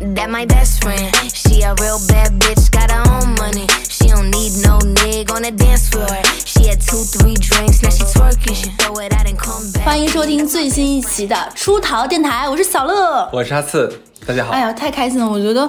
[0.00, 1.12] That my best friend.
[1.34, 3.66] She a real bad bitch, got her own money.
[3.90, 6.06] She don't need no nigga on the dance floor.
[6.44, 8.54] She had two, three drinks, now she twerking.
[8.54, 9.84] She throw it out and come back.
[9.84, 13.28] 欢迎收听最新一期的出逃电台，我是小乐。
[13.32, 14.52] 我是阿次，大家好。
[14.52, 15.28] 哎呀，太开心了！
[15.28, 15.68] 我觉得，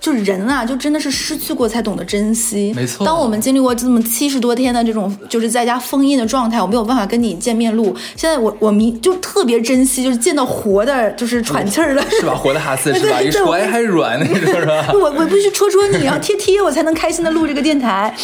[0.00, 2.72] 就人啊，就真的是失去过才懂得珍惜。
[2.74, 7.94] 没错当我们经历过这么七十多天的这种就是在家封印的状态，我没有办法跟你见面录。
[8.16, 12.34] 现在我我明就特别珍惜，就是见到活的，就是喘气儿的，是吧？
[12.34, 13.20] 活的哈斯 是吧？
[13.20, 14.90] 一说哎还软那种 是吧？
[14.94, 18.14] 我我必须戳戳你，然后贴贴我才能开心的录这个电台。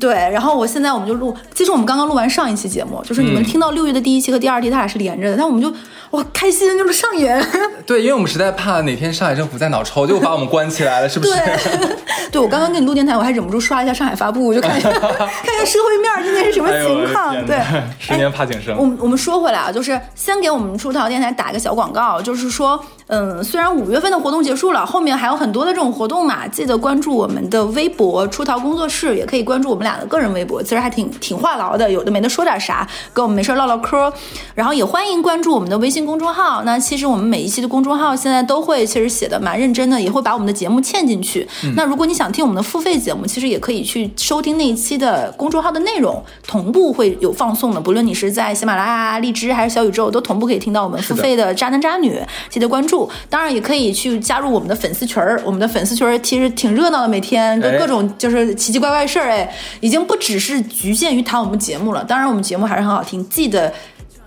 [0.00, 5.72] 对，然后我现在我们就录，其实我们刚刚录完上一期节目，就是你们嗯听到六月的第一期和第二期，它俩是连着的，但我们就
[6.16, 7.28] 哇开心就是上瘾。
[7.86, 11.32] 对，因为我们实在怕哪天上海政府再脑抽，就把我们关起来了，是不是？
[11.32, 11.96] 对，
[12.32, 17.46] 对我刚刚跟你录电台，我还忍不住刷一下上海发布，我就看一下 看一下社会面儿今天是什么情况。
[17.46, 17.60] 对，
[17.98, 18.84] 十年怕井绳我。
[18.84, 34.12] 们我们说回来啊，就是先给我们出逃电台打个小广告，就是说，嗯，虽然五月份的活动结束了，后面还有很多的这种活动嘛，记得关注我们的微博“出逃工作室”，也可以关注我们俩的个人微博，其实还挺挺话痨的，有的没的说点啥，跟我们没事唠唠嗑。
[34.56, 36.64] 然后也欢迎关注我们的微信公众号。
[36.64, 41.46] 那其实我们每一期的公众号现在都会其实写的蛮认真的，也会把我们的节目嵌进去。
[41.76, 47.80] 那如果你想听我们的付费节目，其实也可以去收听那一期的公众号的内容，同步会有放送的。
[47.80, 52.20] 不论你是在喜马拉雅、荔枝还是小宇宙，都同步可以听到我们付费的渣男渣女，
[52.50, 52.95] 记得关注。
[53.28, 62.04] 当然也可以去加入我们的粉丝群儿，我们的粉丝群儿其实挺热闹的，每天跟哎各种就是奇奇怪怪事儿，哎，已经不只是局限于谈我们节目了。
[62.04, 63.72] 当然我们节目还是很好听，记得。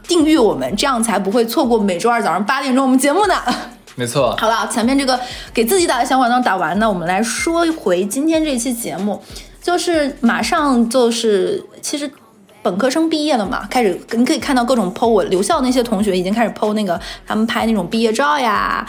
[0.08, 3.36] 订阅我们，这样才不会错过每周二早上八点钟我们节目呢。
[3.94, 5.20] 没错，好了，前面这个
[5.54, 9.22] 给自己打的小广告打完呢，我们来说一回今天这期节目，
[9.62, 12.10] 就是马上就是其实。
[12.62, 18.86] 本科生毕业了嘛，开始你可以看到各种 PO，我留校那些同学已经开始 PO 那个他们拍那种毕业照呀，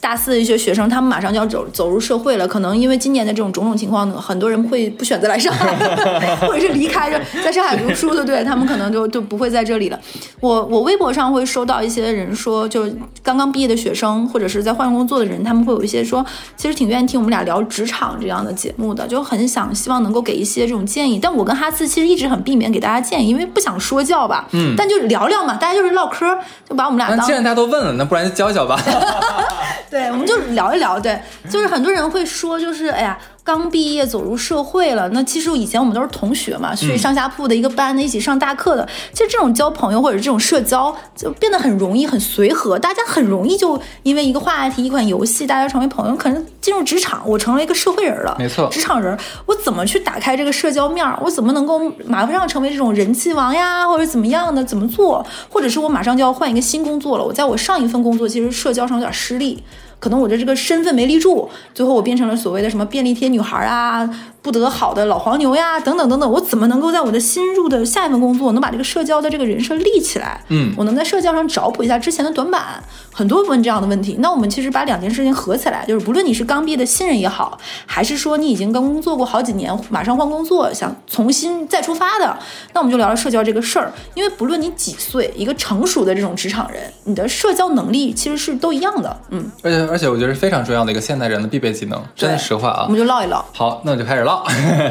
[0.00, 5.74] 大四的一些学生，他们马上就要走走入社会了，可能因为今年的这种种种情况，很多人会不选择来上海，
[6.46, 9.98] 或者是离开着在上海读书的，对他们可能就就不会在这里了。
[10.40, 12.86] 我我微博上会收到一些人说，就
[13.22, 16.24] 刚刚毕业的学生或者是在换工作的人，他们会有一些说，
[16.56, 21.18] 其实挺愿意听我们俩聊职场这样的节目的，就很想希望能够给一些这种建议。
[21.18, 26.38] 但我跟哈斯其实一直很避免给大家建议，因为不想说教吧，嗯，但就聊聊嘛，大家就是唠嗑，
[26.68, 28.80] 就把我们俩当那既然大家都问了，那不然就教教吧。
[29.90, 30.98] 对，我们就聊一聊。
[30.98, 35.08] 对，就是很多人会说，就是哎呀，刚毕业走入社会了。
[35.10, 38.88] 那其实以前我们都是同学嘛，去上下铺的一个班的，一起上大课的。
[39.12, 42.78] 其实这种交朋友或者这种社交，就变得很容易，很随和。
[42.78, 46.16] 大家很容易就因为一个话题、一款游戏，大家成为朋友。
[46.16, 51.18] 可能进入职场，我成了一个社会人了，没错职场人，我怎么去打开这个社交面儿？
[51.22, 54.64] 我怎么能够马上成为这种人气王呀，或者怎么样的？
[54.64, 55.24] 怎么做？
[55.50, 57.24] 或者是我马上就要换一个新工作了？
[57.24, 59.62] 我在我上一份工作其实社交上有点失利。
[60.04, 64.06] 可能我的这个身份没立住，最后我变成了所谓的什么便利贴女孩啊，
[64.42, 66.30] 不得好的老黄牛呀，等等等等。
[66.30, 70.44] 我怎么能够在我的新入的下一份工作，能把这个社交的这个人设立起来？
[70.50, 72.84] 嗯我能在社交上找补一下之前的短板。
[73.16, 82.36] 很多问这样的问题，那我们其实把两件事情合起来，就是不论你是刚毕业的新人也好，还是说你已经刚工作过好几年，马上换工作，想重新再出发的，
[82.74, 83.90] 那我们就聊聊社交这个事儿。
[84.14, 89.16] 因为不论你几岁，一个成熟的这种职场人，你的社交能力其实是都一样的。
[89.30, 92.88] 嗯，而且而且我觉得是非常重要的一个现代人的必备技能，真的实话啊我。
[92.88, 93.44] 们就唠一唠。
[93.52, 94.44] 好，那我就开始唠。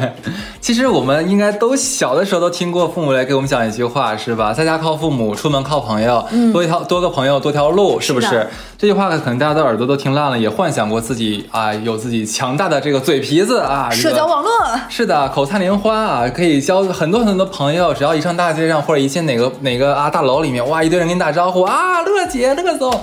[0.62, 4.54] 其实我们应该都小的时候都听过父母来给我们讲一句话，是吧？
[4.54, 8.48] 在家靠父母，出门靠朋友，多一条多个朋友多条路，是不是？
[8.78, 14.50] 这句话可能大家的耳朵都听烂了，也幻想过自己啊有自己强大的这个嘴皮子啊，社交网络，
[14.88, 17.94] 是的，口灿莲花啊，可以交很多很多朋友。
[17.94, 23.02] 只要一上大街上或者一进哪个哪个啊大楼里面，哇，一堆人跟你打招呼啊，乐姐、乐总，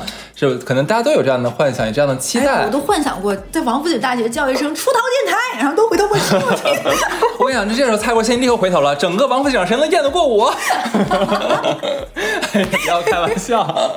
[0.48, 2.46] 是可能大家都有这样的幻想，有这样的期待。
[2.46, 6.70] 哎，我都幻想过在王府井大学叫一声“出逃电台”，然后都回头我听 我听。
[7.38, 10.54] 我跟你讲，这这时候蔡国庆立刻回头了，整个王府井谁能验得过我？
[12.52, 13.90] 哎不要开玩笑。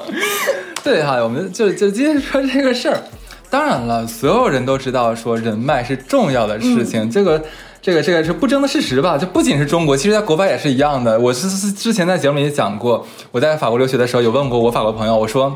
[0.83, 3.01] 对哈，我们就就今天说这个事儿。
[3.49, 7.41] 当然了，所有人都知道说人脉是重要的事情，这个。
[7.85, 9.17] 这个这个是不争的事实吧？
[9.17, 11.19] 就不仅是中国，其实在国外也是一样的。
[11.19, 15.53] 我是是之前在节目里也讲过，我在法国留学的时候有问过我法国朋友，我说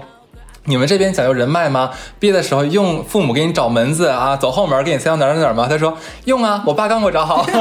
[0.68, 1.92] 你们这边讲究人脉吗？
[2.20, 5.68] 毕业的时候用父母给你找门子啊，走后门给你塞到哪儿哪儿哪儿吗？
[5.70, 7.46] 他说用啊，我爸刚给我找好。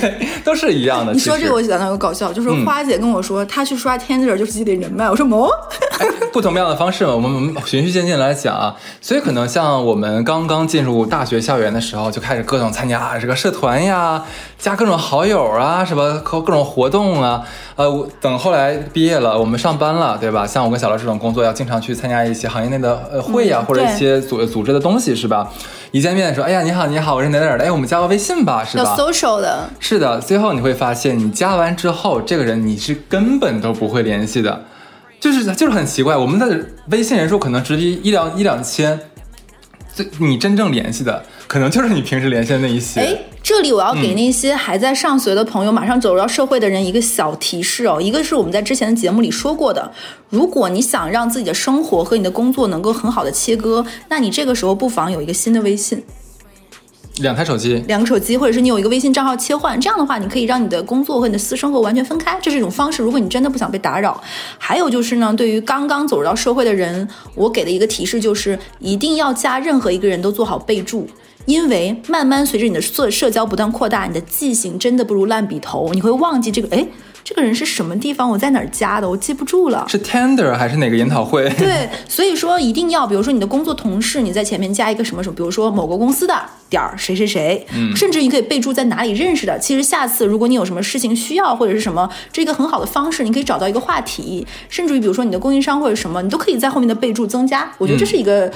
[0.00, 1.12] 对，都是一样的。
[1.12, 5.08] 你说这个，我想到有个搞笑，就是嗯花姐跟我说，她去刷 Tinder 就是积累人脉。
[5.10, 5.50] 我说哦，
[6.32, 8.74] 不同样的方式嘛，我们循序渐进来讲啊。
[9.00, 14.22] 所以可能像我们刚刚进入大学校园的时候，就开始各种参加这个社团呀，
[14.64, 16.18] 加各种好友啊，什么？
[16.20, 17.42] 各各种活动啊。
[17.76, 20.46] 呃，等后来毕业了，我们上班了，对吧？
[20.46, 25.52] 像我跟小乐这种工工作要经常去参加一些行业内的呃会呀、嗯或者一些组组织的东西，是吧？
[25.90, 34.62] 一见面说，哎呀，你好，你好，我是哪哪儿的，哎，我们加个微信吧，是吧？social 的，是的，最后你会发现，你加完之后，这个人你是根本都不会联系的，
[35.20, 38.98] 就是就是很奇怪，我们的微信人数可能直逼一两一两千，
[39.92, 43.00] 最你真正联系的，可能就是你平时连线的那一些。
[43.00, 48.00] 哎，这里我要嗯给那些还在上学的朋友，马上走入到社会的人一个小提示哦。
[48.00, 49.92] 一个是我们在之前的节目里说过的，
[50.30, 56.02] 如果你想让自己的生活和你的工作能够很好的切割，那你这个时候不妨有一个新的微信，
[57.18, 63.02] 两台手机，两个手机，或者是你有一个微信账号切换，这样的话，你可以让你的工作和你的私生活完全分开，这是一种方式。
[63.02, 64.20] 如果你真的不想被打扰，
[64.58, 71.06] 还有就是呢，对于刚刚走入到社会的人，我给的一个提示就是，一定要加任何一个人都做好备注。
[71.46, 76.86] 因为慢慢随着你的社社交不断扩大，你的记性真的不如烂笔头，你会忘记这个，哎，
[77.22, 79.84] 这个人是什么地方，我在哪儿加的，我记不住了。
[79.88, 81.48] 是 Tender 还是哪个研讨会？
[81.58, 86.34] 对，所以说一定要，比如说你的工作同事，你在前面加一个什么什么，比如说某个公司的
[86.70, 89.58] 点儿谁谁谁，嗯，甚至你可以备注在哪里认识的。
[89.58, 97.70] 其实下次如果你有什么事情需要或者是什么，这个很好的方式，你可以找到一个话题，甚至于比如说你的供应商或者什么，你都可以在后面的备注增加。
[97.76, 98.50] 我觉得这是一个。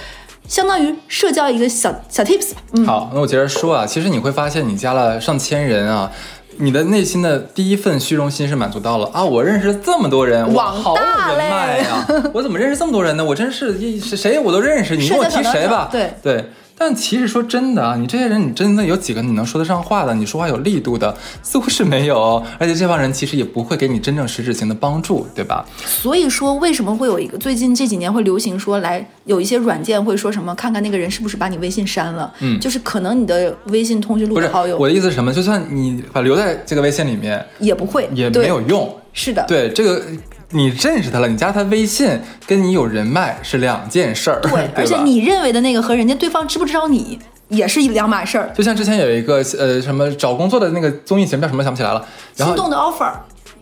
[0.48, 6.10] 相当于社交一个小小 tips 吧，嗯，好，那我接着说啊，其实你会发现，你加了上千人啊，
[6.56, 9.22] 你的内心的第一份虚荣心是满足到了啊！
[9.22, 13.24] 我认识这么多人，我网好有大人脉呀、 我怎么认识这么多人呢？
[13.24, 15.90] 我真是一是谁我都认识，你跟我提谁吧？
[16.22, 16.44] 对。
[16.78, 20.14] 但其实说真的啊，你这些人，你真的有几个你能说得上话的？
[20.14, 22.42] 你说话有力度的，似乎是没有。
[22.58, 25.66] 而且这帮人其实也不会给你真正实质性的帮助，对吧？
[25.84, 32.32] 所以说，为什么会有一个最近这几年会流行说来有一些软件会说什么，看看那个人是不是把你微信删了？
[32.40, 35.32] 嗯就是可能你的微信通讯录不是的好友我的意思是什么？
[35.32, 38.94] 就算你把留在这个微信里面，也不会，也没有用。
[39.12, 40.00] 是的，对这个，
[40.50, 44.40] 你认识他了，你加他微信，跟你有人脉是两件事儿。
[44.40, 47.18] 对 对，而且你认为的那个和人家对方知不知道你
[47.48, 48.50] 也是一两码事儿。
[48.54, 52.04] 就像之前有一个呃什么找工作的那个综艺节目叫什么想不起来了，
[52.36, 53.12] 然后心动的 offer，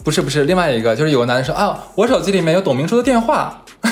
[0.05, 3.63] 不是不是另外一个就是有个男的说啊我手机里面有董明珠的电话，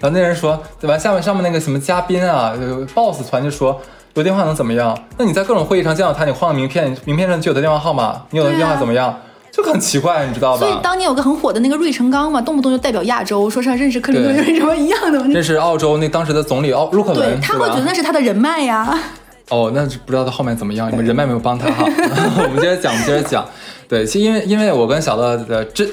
[0.00, 3.80] 然后那人说对吧下面上面那个什么嘉宾啊呃 boss 团就说。
[4.16, 4.96] 有电话能怎么样？
[5.18, 9.12] 那你在各种会议上见到他，你换个名片，名片上就有他电话号码，你有他电话怎么样？
[9.56, 10.58] 就很奇怪，你知道吧？
[10.58, 15.18] 所以当年有个很火的那个芮成钢嘛，动不动就代表亚洲，说是他认识克林顿对什么一样的。
[15.28, 18.98] 认识澳洲那当时的总理奥陆克文，对，他会觉得那是他的人脉呀。
[19.50, 21.84] 哦，那就不知道他后面怎么样，你们人脉没有帮他哈。
[22.42, 23.46] 我们接着讲，我们接着讲。
[23.86, 25.86] 对，其实因为因为我跟小乐的之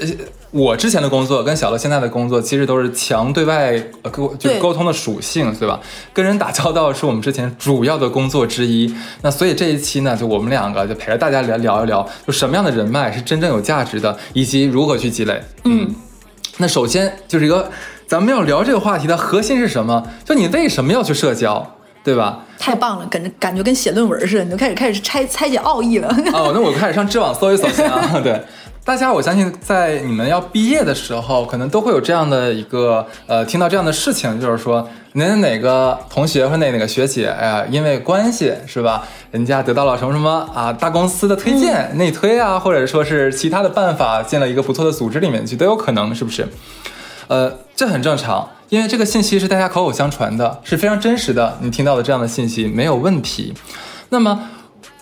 [0.52, 3.72] 我之前的工作跟小乐现在的工作，其实都是强对外
[4.02, 5.80] 呃沟就是沟通的属性，对吧？
[6.12, 8.94] 跟人打交道是我们之前主要的工作之一。
[9.22, 15.42] 那所以这一期呢，就我们两个就陪着大家聊聊一聊，就什么样的人脉是真正有价值的，以及如何去积累。
[15.64, 15.94] 嗯，
[16.58, 17.70] 那首先就是一个
[18.06, 20.06] 咱们要聊这个话题的核心是什么？
[20.22, 22.44] 就你为什么要去社交，对吧？
[22.58, 26.08] 太棒了，感觉感觉跟写论文似的，你就开始开始拆拆解奥义了。
[26.34, 28.20] 哦，那我开始上知网搜一搜先啊。
[28.22, 28.40] 对，
[28.84, 46.48] 大家我相信在你们要毕业的时候，可能都会有这样的一个呃，听到这样的事情，就是说您哪个同学或哪哪个学姐，哎呀，因为关系是吧，人家得到了什么什么啊，大公司的推荐、内推啊，或者说是其他的办法，进了一个不错的组织里面去，都有可能，是不是？
[47.28, 51.56] 呃，这很正常，因为这个信息是大家口口相传的，是非常真实的。
[51.62, 53.54] 你听到的这样的信息没有问题。
[54.08, 54.50] 那么，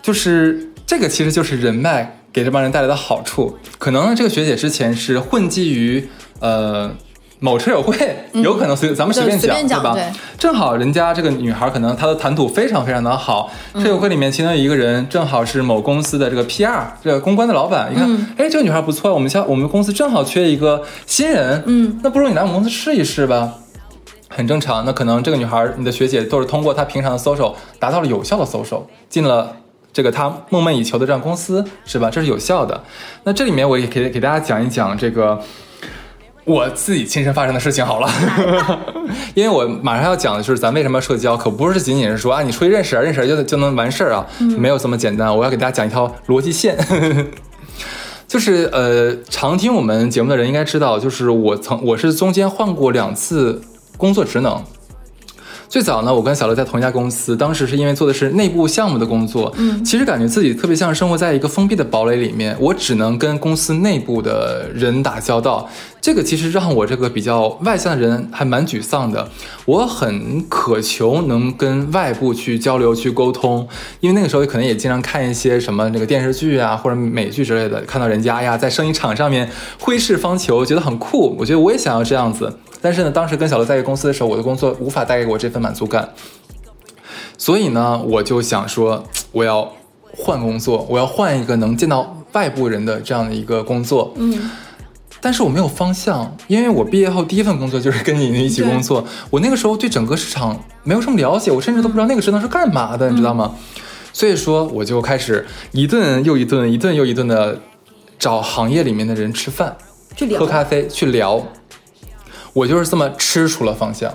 [0.03, 3.59] 就是这个其实就是人脉给这帮人带来的好处。
[3.79, 6.09] 可能这个学姐之前是混迹于
[6.41, 6.91] 呃
[7.39, 7.97] 某车友会，
[8.35, 10.05] 有可能随咱们随便讲，对随便讲吧对？
[10.39, 23.55] 正好人家这个女孩可能她的谈吐非常非常的好，车友会里面其中有一个人正好是某公司的这个 PR 这个公关的老板，一看，哎，这个女孩不错，我们校我们公司正好缺一个新人，嗯，那不如你来我们公司试一试吧。
[24.29, 29.57] 很正常，那可能这个女孩，你的学姐都是通过她平常的 social 达到了有效的 social，，进了
[29.93, 32.11] 这个他梦寐以求的这样公司，是吧？
[32.11, 32.81] 这是有效的。
[33.25, 35.41] 那这里面我也可以给大家讲一讲这个
[36.45, 38.09] 我自己亲身发生的事情好了，
[39.35, 44.27] 因为我马上要讲的就是咱为什么要社交，可不是仅仅是说啊你出去认识人认识就就能完事儿啊，
[44.59, 45.37] 没有这么简单。
[45.37, 46.77] 我要给大家讲一条逻辑线。
[48.27, 53.61] 就是呃，常听我们节目的人应该知道，就是我曾我是中间换过两次
[53.97, 54.63] 工作职能。
[55.71, 69.29] 最早呢，我跟小乐在同一家公司，当时是因为做的是内部项目的工作，嗯，其实感觉自己特别像生活在一个封闭的堡垒里面，我只能跟公司内部的人打交道，这个其实让我这个比较外向的人还蛮沮丧的。
[69.65, 73.69] 我很渴求能跟外部去交流、去沟通，
[74.01, 79.49] 因为那个时候可能也经常看一些什么那个电视剧啊或者美剧之类的，看到人家哎呀在生意场上面
[79.79, 82.53] 挥斥方遒，觉得很酷，我觉得我也想要这样子。
[82.81, 86.09] 但是呢，当时跟小乐在一个公司的时候，我的工作无法带给我这份满足感，
[87.37, 89.71] 所以呢，我就想说，我要
[90.17, 94.13] 换工作，我要换一个能见到外部人的这样的一个工作。
[94.17, 94.51] 嗯，
[95.21, 103.55] 但是我没有方向，因为我毕业后第一份工作就是跟你一起工作，我那个时候对整个市场没有什么了解，我甚至都不知道那个职能是干嘛的，你知道吗？
[104.13, 107.61] 所以说，我就开始一顿又一顿，一顿又一顿的
[108.19, 109.77] 找行业里面的人吃饭、
[110.17, 111.47] 去喝咖啡、去聊。
[112.53, 114.13] 我就是这么吃出了方向，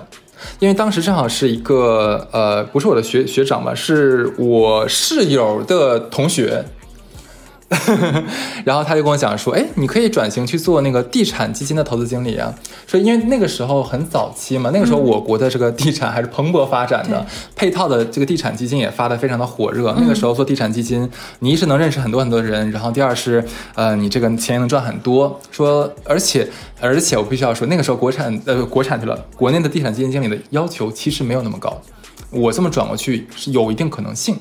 [0.58, 6.64] 因为当时正好是一个呃，不是我的学学长吧，是我室友的同学。
[8.64, 12.54] 然后他就跟我讲说，哎，你可以转型去做那个地产基金的投资经理啊。
[12.86, 19.92] 说因为那个时候很早期嘛，那个时候我国的这个地产还是蓬勃发展的，配套的这个地产基金也发的非常的火热。
[19.98, 23.44] 那个时候做地产基金，你一是能认识很多很多人，然后第二是
[23.74, 25.40] 呃你这个钱能赚很多。
[25.50, 26.48] 说而且
[26.80, 31.76] 而且我必须要说，那个时候国产呃国产去了，国内的地产基金经理的要求其实没有那么高。
[32.30, 34.36] 我这么转过去是有一定可能性。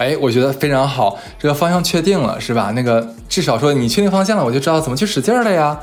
[0.00, 2.72] 哎，我觉得非常好，这个方向确定了，是吧？
[2.74, 5.78] 那个至少说你确定方向了，我就知道怎么去使劲儿了呀。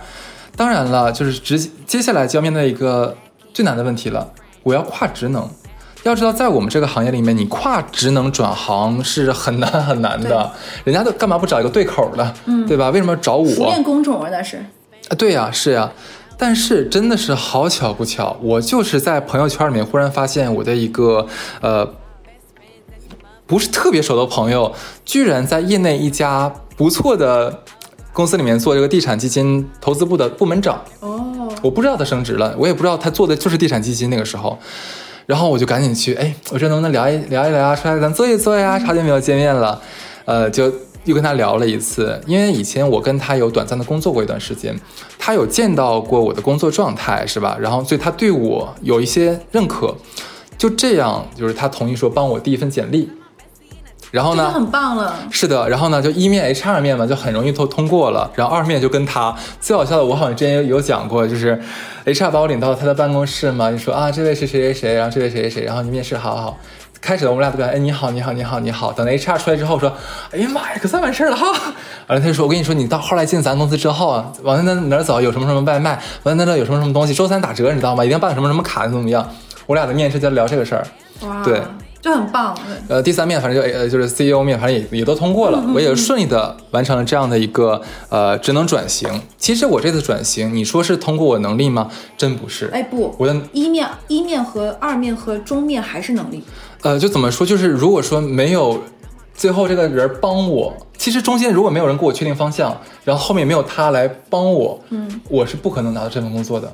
[0.55, 3.15] 当然了，就是直接下来就要面对一个
[3.53, 4.27] 最难的问题了，
[4.63, 5.47] 我要跨职能。
[6.01, 10.51] 要知道，在我们这个行业里面，你跨职能转行是很难很难的。
[10.83, 12.89] 人家都干嘛不找一个对口的，嗯，对吧？
[12.89, 13.47] 为什么要找我？
[13.51, 14.57] 熟练工种啊，那是。
[14.57, 15.91] 啊，对呀，是呀。
[16.39, 21.27] 但是真的是好巧不巧，我就是在朋友圈里面忽然发现我的一个
[21.61, 21.87] 呃。
[23.47, 24.71] 不是特别熟的朋友，
[25.05, 27.63] 居然在业内一家不错的
[28.13, 30.79] 公司里面做这个地产基金投资部的部门长。
[30.99, 34.59] 哦，我不知道他升职了，我也不知道他做的就是地产基金那个时候。
[35.25, 37.75] 然后我就赶紧去，哎，我说能不能聊一聊一聊啊？
[37.75, 39.81] 出来咱坐一坐呀，好久没有见面了。
[40.23, 40.71] 呃，就
[41.03, 44.73] 又跟他聊了一次，因为以前我跟他有短暂的工作过一段时间，
[45.19, 47.57] 他有见到过我的工作状态，是吧？
[47.59, 49.93] 然后所以他对我有一些认可，
[50.57, 53.09] 就这样，就是他同意说帮我递一份简历。
[54.17, 54.49] 然后呢？
[54.51, 55.13] 很棒了。
[55.29, 58.29] 是的，然后呢，就一面 HR 面嘛，就很容易通通过了。
[58.33, 61.61] 然后二面就跟他最好笑的，我好像之前有有讲过，就是
[62.05, 66.57] HR 把我领到他的办公室嘛，就说啊，这位是谁谁谁，然后这位谁谁谁，然后你面试，好好好。
[66.99, 68.91] 开始我们俩都表哎，你好，你好，你好，你好。
[68.91, 69.93] 等 HR 出来之后说，
[70.31, 71.45] 哎呀妈呀，可算完事儿了哈。
[72.07, 78.03] 完了他就说，我跟你说，你到后来进咱公司之后啊，往那哪走有什么什么外卖，往那那有什么什么东西，周三打折，你知道吗？
[78.03, 79.29] 一定要办什么什么卡，怎么怎么样？
[79.67, 80.87] 我俩的面试就聊这个事儿。
[81.21, 81.61] 哇，对。
[82.07, 89.09] 就很棒，呃，第三面反正就呃就是 CEO 面，反正也也都通过了，我也顺利的完成了这样的一个呃职能转型。
[89.37, 91.89] 其实我这次转型，你说是通过我能力吗？
[92.17, 92.69] 真不是。
[92.73, 96.43] 哎不，我的一面一面和二面和中面还是能力。
[96.81, 98.81] 呃，就怎么说，就是如果说没有
[99.33, 106.71] 最后这个人帮我，其实中间如果没有人给我确定方向，然后后面没有他来帮我，嗯，我是不可能拿到这份工作的。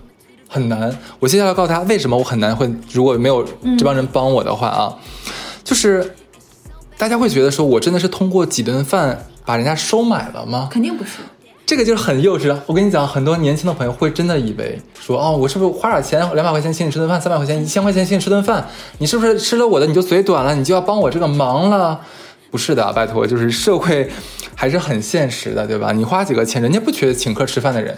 [0.53, 3.43] 很难，我接下来告诉他为什么我很难会，如果没有
[3.75, 4.93] 这帮人帮我的话啊，
[5.63, 6.13] 就是
[6.95, 10.69] 大家会觉得说我真的是通过几顿饭把人家收买了吗？
[10.71, 11.21] 肯定不是，
[11.65, 12.55] 这个就是很幼稚。
[12.67, 18.67] 我跟你讲，很多年轻的朋友会真的以为说哦，我是不是花点钱，两百块钱请你吃顿饭，三百块钱、一千块钱请你吃顿饭，
[18.99, 21.99] 你是不是吃了我的你就嘴短了，你就要帮我这个忙了？
[22.51, 24.07] 不是的，拜托，就是社会
[24.53, 25.91] 还是很现实的，对吧？
[25.91, 27.97] 你花几个钱，人家不缺请客吃饭的人。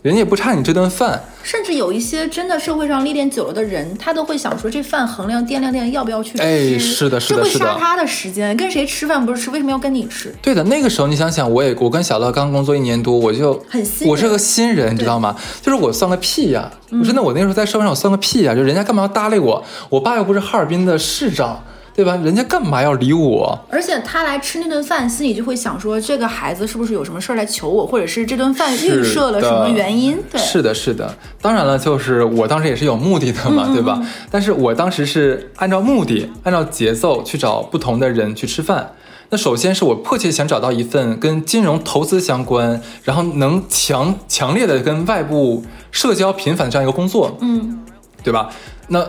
[0.00, 6.42] 人家也不差你这顿饭，甚至有一些真的社会上历练久了的人，他都会想说这饭衡量掂量掂量要不要去吃。
[6.42, 8.56] 哎，是的，是的，是的，这会杀他的时间。
[8.56, 10.32] 跟谁吃饭不是吃，为什么要跟你吃？
[10.40, 15.34] 对的，那个时候你想想，我也我跟小乐刚工作一年多，我就很新，我是个新人，你知道吗？
[15.60, 16.70] 就是我算个屁呀！
[16.92, 18.54] 我真的，我那时候在社会上我算个屁呀！
[18.54, 19.64] 就人家干嘛要搭理我？
[19.88, 21.64] 我爸又不是哈尔滨的市长。
[21.98, 22.14] 对吧？
[22.22, 23.58] 人家干嘛要理我？
[23.68, 30.16] 而且他来吃那顿饭，心里就会想说，这个孩子是不是有什么事儿来求我，或者是这顿饭预设了什么原因？
[30.30, 31.12] 对，是的，是的。
[31.42, 34.00] 当然了，就是我当时也是有目的的嘛，对吧？
[34.30, 38.92] 但是我当时是按照目的、按照节奏去找不同的人去吃饭。
[39.30, 47.80] 那首先是我迫切想找到一份跟金融投资相关，然后能强强烈的跟外部社交频繁的这样一个工作，嗯，
[48.22, 48.50] 对吧？
[48.86, 49.04] 那。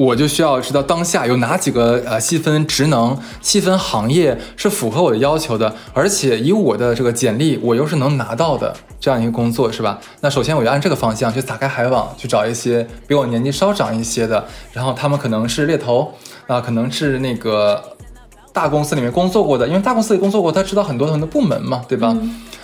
[0.00, 10.00] 我就需要知道当下有哪几个呃细分职能、细分行业是符合我的要求的，而且以我的这个简历，我又是能拿到的这样一个工作，是吧？
[10.22, 14.42] 那首先我就按这个方向去打开海网，去找一些比我年纪稍长一些的，
[14.72, 16.10] 然后他们可能是猎头
[16.46, 17.82] 啊，可能是那个
[18.54, 22.16] 大公司里面工作过的，因为大公司里工作过，他知道很多很多部门嘛，对吧？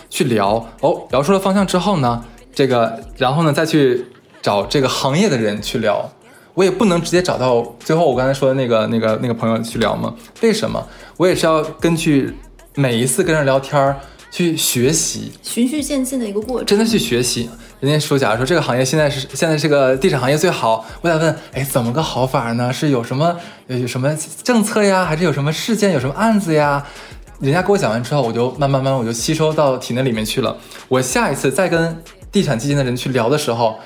[0.09, 2.25] 去聊哦，聊出了方向之后呢，
[2.55, 4.07] 这个然后呢再去
[4.40, 6.11] 找这个行业的人去聊。
[6.57, 10.15] 我也不能直接找到最后我刚才说的那个那个那个朋友去聊吗？
[10.41, 10.83] 为什么？
[11.19, 12.35] 我也是要根据
[12.75, 17.51] 每一次跟人聊天儿去学习，循序渐进的一个过程，真的去学习。
[17.81, 22.73] 人家说，假如说这个行业现在是现在这个地产行业最好，我得问，哎，怎么个好法呢？
[22.73, 23.37] 是有什么
[23.67, 26.83] 有什么政策呀，还是有什么事件、有什么案子呀？
[27.39, 30.57] 人家给我讲完之后，我就慢慢慢慢我就吸收到体内里面去了。
[30.89, 33.79] 我下一次再跟地产基金的人去聊的时候，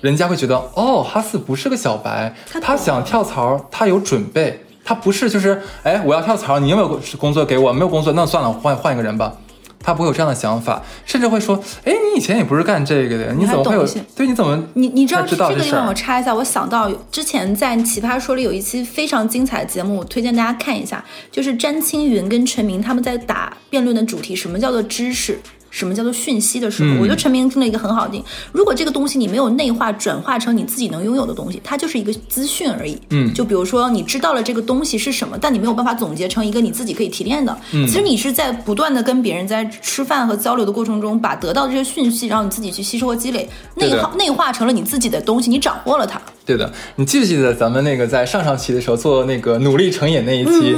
[0.00, 7.72] 人家会觉得，哦，哈斯不是个小白，他想跳槽，他有准备，他不是就是，哎，我要跳槽，你有没有工作给我？
[7.72, 9.32] 没有工作，那算了，换换一个人吧。
[9.78, 11.54] 他不会有这样的想法，甚至会说
[11.86, 13.86] ：“哎，你以前也不是干这个的，你怎么会有？
[14.16, 25.38] 对，你怎么你你知道这个地方我插一下，我想到之前在《奇葩说》里有一期非常精彩的节目，我推荐大家看一下，就是詹青云跟陈明他们在打辩论的主题，什么叫做知识？”
[25.76, 28.24] 什么叫做讯息的时候，我觉得陈明听了一个很好的。
[28.50, 32.96] 如果这个东西你没有内化转化成你自己能拥有的东西，它就是一个资讯而已。
[33.10, 37.54] 嗯，就比如说你知道了这个东西是什么，但你没有办法总结成一个你自己可以提炼的。
[37.72, 46.18] 嗯，其实你是在不断的跟别人在吃饭和交流的过程中，把得到的这些讯息，然后你自己去吸收和积累，内化内化成了你自己的东西，你掌握了它。
[46.46, 50.74] 对的，你记不记得咱们那个在上上期的时候做那个努力成瘾那一期，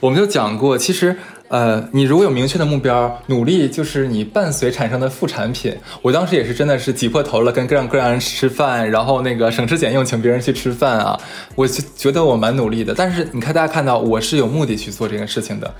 [0.00, 1.18] 我们就讲过，其实。
[1.48, 5.74] 呃，你如果有明确的目标，努力就是你伴随产生的副产品。
[6.02, 11.18] 我当时也是真的是挤破头了，跟各样各样人吃饭，然后那个省吃俭用请别人去吃饭啊，
[11.54, 12.94] 我就觉得我蛮努力的。
[12.94, 15.74] 但是你看，大家看到我是有目的去做这件事情的。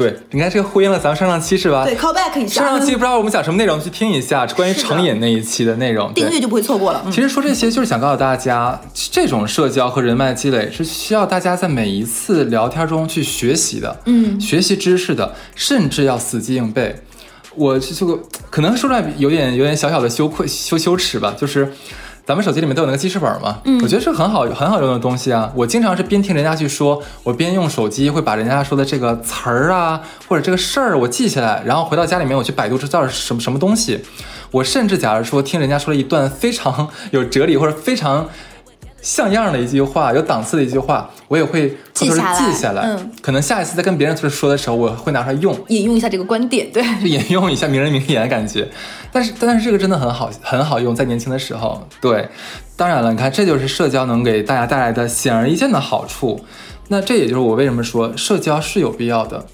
[0.00, 1.84] 对，你看这个呼应了咱们上上期是吧？
[1.84, 2.62] 对，call back 一下。
[2.62, 7.04] 上上期不知道我们讲什么内容，去听一下关于成瘾那一期的内容，订阅就不会错过了。
[7.12, 16.96] 其实说这些就是想告诉大家，这种社交和人脉积累是需要大家在每一次聊天中去学习的，嗯，学习知识的，甚至要死记硬背。
[17.54, 21.70] 我这个可能说出来有点有点小小的羞愧羞羞耻吧，就是。
[22.30, 25.50] 咱们手机里面都有那个记事本嘛，嗯，我觉得是很好很好用的东西啊。
[25.52, 34.04] 我经常是边听人家去说，我边用手机会把人家说的这个词儿啊，或者这个事儿我记下来，然后回到家里面我去百度知道是什么什么东西。
[34.52, 38.28] 我甚至假如说听人家说了一段非常有哲理或者非常。
[39.02, 42.82] 像样的一句话，有档次的一句话，我也会偷偷记下来。
[42.82, 48.68] 嗯，可能下一次在跟别人说的时候，我会拿出来用，引用一下这个观点，对， 引用一下名人名言的感觉。
[49.12, 51.86] 但是，但是这个真的很好，很好用，在年轻的时候。
[52.00, 52.28] 对，
[52.76, 56.44] 当然了，你看，这就是社交能给大家带来的显而易见的好处。
[56.88, 59.44] 那这也就是我为什么说社交是有必要的。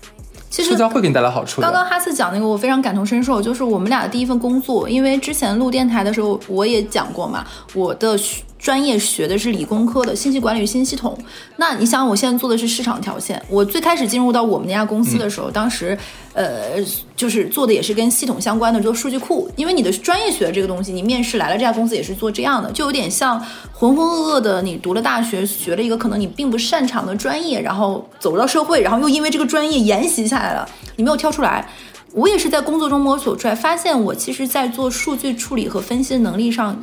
[0.49, 1.61] 其实社交会给你带来好处。
[1.61, 8.19] 刚刚哈斯讲那个，我非常感同身受，就是我们俩的第一份工作，因为之前录电台的时候我也讲过嘛，我的。
[8.59, 11.17] 专业学的是理工科的信息管理与新系统，
[11.57, 13.41] 那你想，我现在做的是市场条线。
[13.49, 15.97] 我最开始进入到我们那家公司的时候，当时，
[16.33, 16.83] 呃，
[17.15, 19.49] 就是做的也是跟系统相关的，做数据库。
[19.57, 23.39] 因为你的专业学的这个东西，你面试来了这家公司也是做这样的，就有点像
[23.73, 31.69] 浑浑噩噩的，你读了大学，学了一个可能你并不擅长的专业，然后走入到社会，然后又因为这个专业沿袭下来了，你没有跳出来。
[32.13, 36.83] 我也是在工作中摸索出来，发现我其实，在做数据处理和分析的能力上。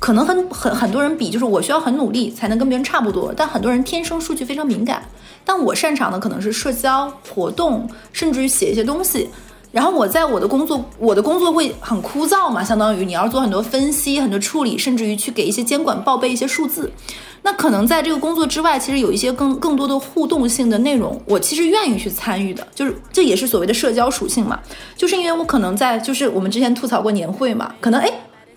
[0.00, 5.02] 可能很很很多人比，就是我需要很努力才能跟别人差不多，但很多人天生数据非常敏感，
[5.44, 9.28] 但我擅长的可能是社交活动，甚至于写一些东西。
[9.70, 16.90] 然后我在我的工作，我的工作会很枯燥嘛，相当于你要做很多分析、很多处理，甚至于去给一些监管报备一些数字。
[17.42, 24.58] 那可能在这个工作之外，其实有一些更更多的互动性的内容，我其实愿意去参与的，就是这也是所谓的社交属性嘛。
[24.96, 28.10] 就是因为我可能在，就是我们之前吐槽过年会嘛，可能哎。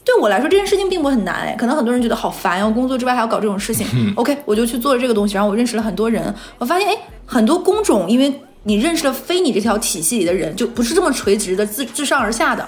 [0.05, 4.13] 对我来说，这件事情并不很难哎，可能很多人觉得好烦呀，工作之外还要搞这种事情。
[4.15, 12.67] OK，我就去做了这个东西，然后我认识了很多人，我发现哎，很多工种，因为你认识了非你这条体系里的人，就不是这么垂直的自自上而下的。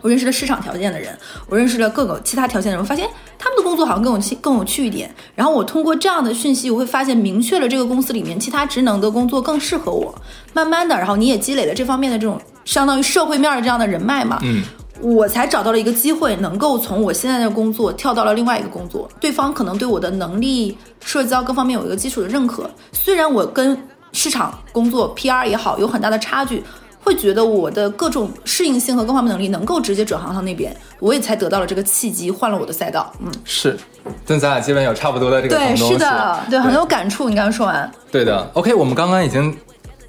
[0.00, 5.10] 我认识了市场条件的人，我认识了各个其他条件的人，我发现他们的工作好像更有趣更有趣一点。
[5.34, 10.14] 然后我通过这样的讯息，我会发现明确了这个公司里面其他职能的工作更适合我。
[10.52, 14.38] 慢慢的，然后你也积累了这方面的这种相当于社会面的这样的人脉嘛。
[14.42, 14.62] 嗯。
[15.00, 19.08] 我才找到了一个机会，能够从我现在的工作跳到了另外一个工作。
[19.20, 22.70] 对方可能对我的能力、社交各方面有一个基础的认可。
[22.92, 23.76] 虽然我跟
[24.12, 26.62] 市场工作 PR 也好有很大的差距，
[27.02, 33.12] 会觉得我的各种适应性和各方面能力能够直接转行到那边，我也才得到了这个契机，换了我的赛道。
[33.20, 33.76] 嗯，是，
[34.24, 37.28] 跟咱俩基本有差不多的这个对，是的，对，很有感触。
[37.28, 38.48] 你刚刚说完，对的。
[38.54, 39.54] OK，我们刚刚已经。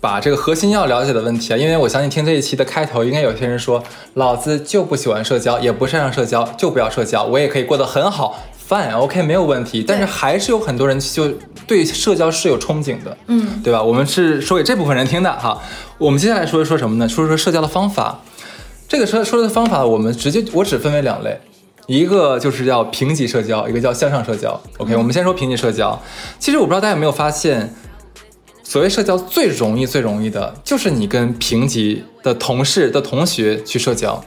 [0.05, 8.37] 把这个核心要了解的问题啊，因为我相信听这一期的开头，应该有些人说，老子就不喜欢社交，也不擅长社交，就不要社交，我也可以过得很好
[8.69, 9.83] ，fine，OK，没有问题。
[9.83, 11.27] 但是还是有很多人就
[11.65, 13.81] 对社交是有憧憬的，嗯，对吧？
[13.81, 15.59] 我们是说给这部分人听的哈。
[15.97, 17.09] 我们接下来说一说什么呢？
[17.09, 18.21] 说一说社交的方法。
[18.87, 21.39] 这个说说的方法，我们直接我只分为两类，
[21.87, 24.61] 一个就是叫平级社交，一个叫向上社交。
[24.77, 25.99] OK，我们先说平级社交。
[26.37, 27.73] 其实我不知道大家有没有发现。
[28.67, 34.21] 所谓社交最容易、最容易的，就是你跟平级的同事的同学去社交。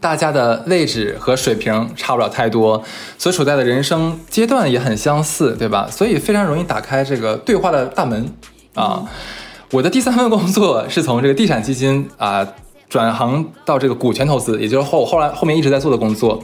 [0.00, 2.82] 大家的位置和水平差不了太多，
[3.18, 5.86] 所处在的人生阶段也很相似，对吧？
[5.90, 8.32] 所以非常容易打开这个对话的大门
[8.74, 9.06] 啊。
[9.72, 12.48] 我的第三份工作是从这个地产基金啊
[12.88, 16.42] 转行到这个股权投资，也就是后后来后面一直在做的工作。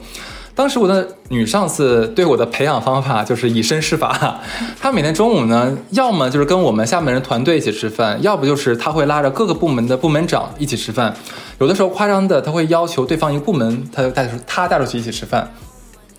[0.57, 4.41] 当时我的女上司对我的培养方法就是以身试法，
[4.81, 11.13] 她每天中午呢，要么就是跟我们下面人团队一起吃饭，要不就是她会拉着各个部门的部门长一起吃饭，
[11.59, 15.47] 有的时候夸张的，她会要求对方一个部门，她就带出她带出去一起吃饭。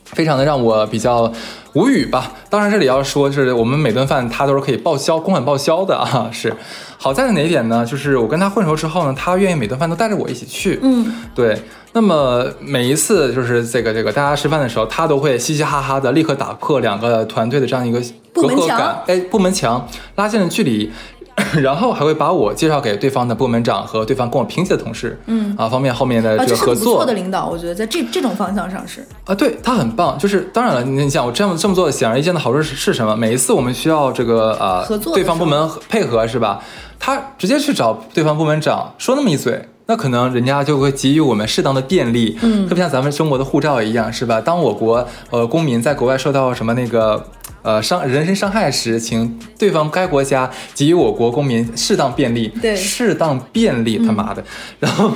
[0.05, 1.31] 非常的让我比较
[1.75, 2.33] 无语吧。
[2.49, 6.29] 当然，这里要说，是我们每顿饭他都是可以报销，公款报销的啊。
[6.33, 6.51] 是，
[6.97, 7.85] 好在的哪一点呢？
[7.85, 10.79] 就是我跟他混熟之后呢，他愿意每顿饭都带着我一起去。
[10.83, 11.61] 嗯，对。
[11.93, 18.01] 那么每一次就是这个这个大家吃饭的时候，他都会嘻嘻哈哈的，立刻打破两个团队的这样一个
[18.33, 20.91] 隔阂感，哎，部门墙拉近了距离。
[21.63, 26.75] 然后还会把我介绍给对方的部门长和对方跟我平级的同事，嗯啊，方便后面的这个合作。
[26.75, 30.19] 不错的领导，我觉得在这这种方向上是啊，对他很棒。
[30.19, 33.17] 就是当然了，你想我这样这么做显而易见的好处是是什么？
[33.17, 36.61] 每一次我们需要这个呃合作，对方部门配合是吧？
[36.99, 44.39] 他直接去找对方部门长说那么一嘴，那可能人家就会给予我们适当的便利，嗯，特别像咱们中国的护照一样是吧？
[44.39, 47.27] 当我国呃公民在国外受到什么那个。
[47.61, 52.49] 呃，伤人身伤害时，请对方该国家给予我国公民适当便利。
[52.63, 54.43] 对，适当便利，他妈的。
[54.79, 55.11] 然后，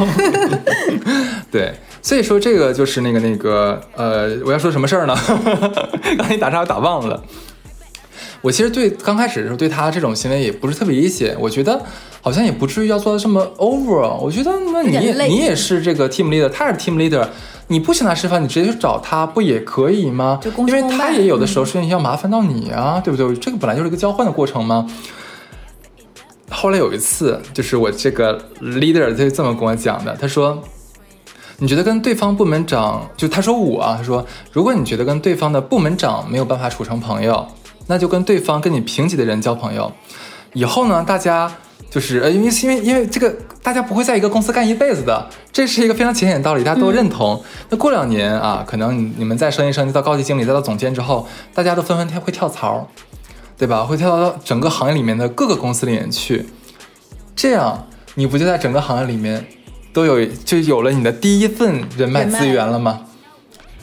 [1.50, 5.16] 对，所以说这个就是那个那个呃，我要说什么事儿呢？
[6.18, 7.22] 刚才打岔打忘了。
[8.42, 11.80] 我其实对刚开始的时候对他这种行为也不是特别理解，我觉得
[12.22, 14.16] 好像也不至于要做到这么 over。
[14.16, 17.28] 我觉得那你也你也是这个 team leader，他是 team leader。
[17.68, 20.38] 你不请他吃饭，你直接去找他不也可以吗？
[20.58, 23.34] 因为他也有的时候事情要麻烦到你啊，对不对？
[23.36, 24.86] 这个本来就是一个交换的过程吗？
[26.50, 30.62] 后来有一次，就是我这个 leader 他就这么跟我讲的，他说
[31.56, 37.46] ：“你觉得跟对方部门长，就他说我啊，他说如果你觉得跟对方的部门长没有办法处成朋友，
[37.86, 39.90] 那就跟对方跟你平级的人交朋友。
[40.52, 41.50] 以后呢，大家。”
[41.92, 43.30] 就是呃，因为因为因为这个，
[43.62, 47.38] 大家不会在一个公司干一辈子的，这是一个非常浅显的道理，大家都认同。
[47.68, 52.88] 那过两年啊，可能你们再升一升，到高级经理，再到总监之后，大家都纷纷跳会跳槽，
[53.58, 53.84] 对吧？
[53.84, 56.46] 会跳到整个行业里面的各个公司里面去，
[57.36, 59.44] 这样你不就在整个行业里面
[59.92, 63.00] 都有就有了你的第一份人脉资源了吗？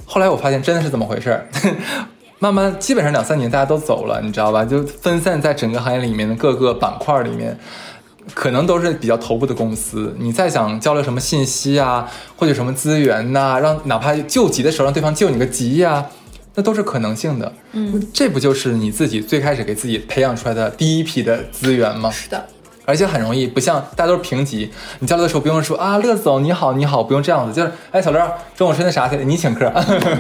[0.06, 1.48] 后来我发现真的是这么回事儿。
[2.42, 4.66] 慢慢，基本上两三年大家都走了，你知道吧？
[4.66, 7.56] 就分散在整个行业里面的各个板块里面。
[8.34, 16.06] 可能都是比较头部的公司，你再想交流什么信息啊，或者什么资源呐，让哪怕救急的时候让对方救你个急呀，
[16.56, 17.52] 那都是可能性的。
[17.72, 22.10] 嗯，这不就是你自己最开始给自己培养出来的第一批的资源吗？
[22.12, 22.46] 是的，
[22.86, 29.72] 而且很容易，不像大家都是平级，你交流的时候不用说啊，乐总你好你好，不用这样子，就是哎小乐中午吃那啥去，你请客，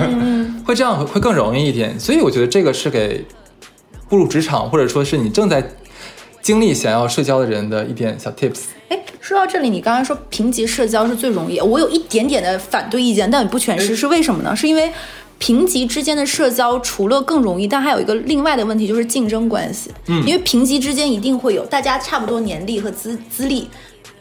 [0.65, 1.99] 会这样会会更容易一点。
[1.99, 3.25] 所以我觉得这个是给
[4.07, 5.63] 步入职场或者说是你正在。
[6.49, 8.61] 经历想要社交的人的一点小 tips。
[8.87, 14.55] 哎，说到这里，你刚刚说评级社交是最容易，我有一点点的反对意见，但也不全是，是为什么呢？
[14.55, 14.91] 是因为
[15.37, 19.91] 评级之间的社交除了更容易，但还有一个另外的问题就是竞争关系。
[20.07, 23.67] 嗯，因为评级之间一定会有大家差不多年历和资资历。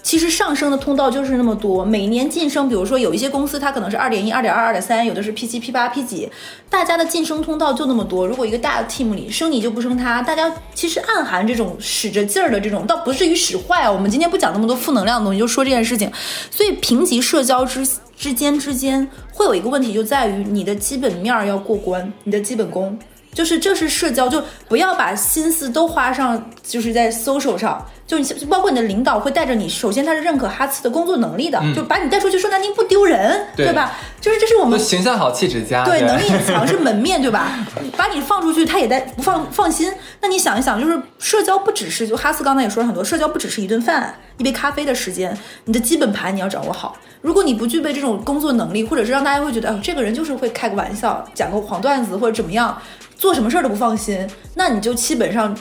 [0.02, 6.28] 其实上升的通道就是那么多，每年晋升，比如说有一些公司它可能是二点一、二点二、二点三，有的是 P 七、P 八、P 几，
[6.70, 8.26] 大家的晋升通道就那么多。
[8.26, 13.92] 如果一个大的 team 里升你就不升他，大家其实暗含这种使着劲儿的这种，倒不至于使坏啊。
[13.92, 16.10] 我们今天不讲那么多负能量的东西，就说这件事情。
[16.50, 22.98] 所以评级社交之之间之间会有一个问题，就在于你的基本面要过关，你的基本功。
[23.32, 27.84] 就是这是社交，就不要把心思都花上，就是在 social 上。
[28.06, 33.92] 就你包括你的领导会带着你，首先他是认可哈茨的工作能力的，就把你带出去说难听不丢人，对吧？
[34.18, 37.66] 就是这是我们形象好气质佳，对能力 强是门面对吧？
[37.98, 39.92] 把你放出去，他也在不放放心。
[40.22, 45.36] 那你想一想，就是社交不只是就哈斯刚才也说了很多，社交不只是一顿饭、一杯咖啡的时间，
[45.66, 46.96] 你的基本盘你要掌握好。
[47.20, 52.80] 如果你不具备这种工作能力，或者是让大家会觉得，哎，这个人就是会开个玩笑、讲个黄段子或者怎么样。
[53.18, 55.54] 做什么事儿都不放心，那你就基本上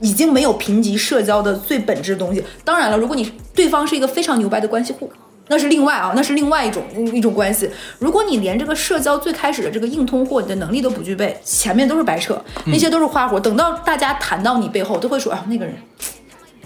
[0.00, 2.42] 已经没有评级社交的最本质的东西。
[2.64, 5.12] 当然了，如果你对方是一个非常牛掰的关系户，
[5.48, 7.68] 那是另外啊，那是另外一种一种关系。
[7.98, 13.38] 如果你连这个社交最开始的这个硬通货你的能力都不具备，前面都是白扯，那些都是花活。
[13.38, 15.74] 等到大家谈到你背后，都会说啊，那个人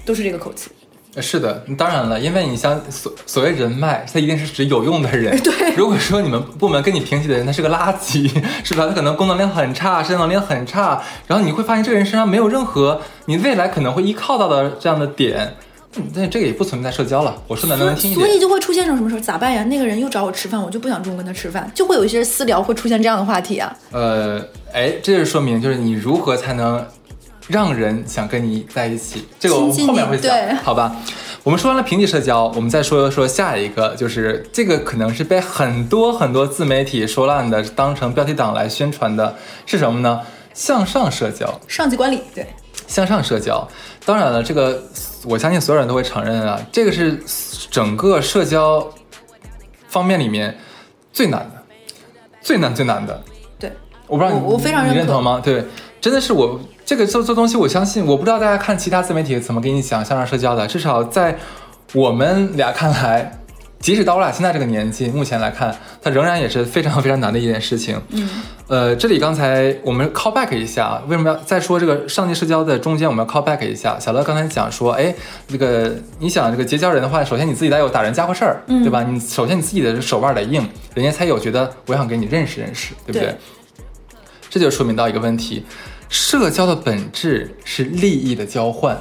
[0.04, 0.70] 都是这个口气。
[1.20, 5.36] 是的，当然了，因为你像所所谓人脉，它一定是指有用的人。
[5.42, 8.30] 对，如果说你们部门跟你平级的人，他是个垃圾，
[8.62, 8.86] 是吧？
[8.86, 15.56] 他可能工能量很差，社交能力很差，然后你会发现这个人身上没有任何你未来可能会依靠到的这样的点，
[16.12, 17.34] 那这个也不存在社交了。
[17.48, 18.26] 我说的能听一点。
[18.26, 19.64] 所以就会出现这种什么时候咋办呀？
[19.64, 23.74] 那个人又找我吃饭，我就不想中午跟他吃饭，就会有一些私聊会出现这样的话题啊。
[23.90, 24.38] 呃，
[24.72, 26.84] 哎，这就说明就是你如何才能
[27.48, 29.26] 让人想跟你在一起。
[29.38, 30.96] 这个我们后面会讲，好吧？
[31.44, 40.20] 我们说完了平级社交，我们再说说下一个，就是这个可能是被很多很多自媒体说烂的，当成标题党来宣传的，是什么呢？
[40.52, 42.44] 向上社交，上级管理，对，
[42.88, 43.68] 向上社交。
[44.04, 44.82] 当然了，这个
[45.24, 47.22] 我相信所有人都会承认啊，这个是
[47.70, 48.92] 整个社交
[49.86, 50.58] 方面里面
[51.12, 51.62] 最难的，
[52.40, 53.22] 最难最难的。
[53.56, 53.70] 对，
[54.08, 55.40] 我不知道你我非常你认同吗？
[55.44, 55.64] 对，
[56.00, 56.58] 真的是我。
[56.86, 60.64] 这个做做东西，我相信，我不知道大家看其他自媒体怎么给你讲向上社交的。
[60.68, 61.36] 至少在
[61.92, 63.40] 我们俩看来，
[63.80, 68.00] 即使到我俩现在这个年纪，目前来看，它仍然也是非常非常难的一件事情。
[68.10, 68.28] 嗯，
[68.68, 73.98] 呃，这里刚才我们 call back 一下，为什么要再说这个上级社交的中间，我们要 call back 一下？
[73.98, 75.12] 小乐刚才讲说，哎，
[75.48, 79.02] 这个你想这个结交人的话，首先你自己得有打人家伙事儿，对吧？
[79.02, 83.36] 你首先你自己的手腕得硬，人家才有觉得我想跟你认识认识，对不对？
[84.48, 85.66] 这就说明到一个问题。
[86.08, 88.96] 社交的本质是利益的交换，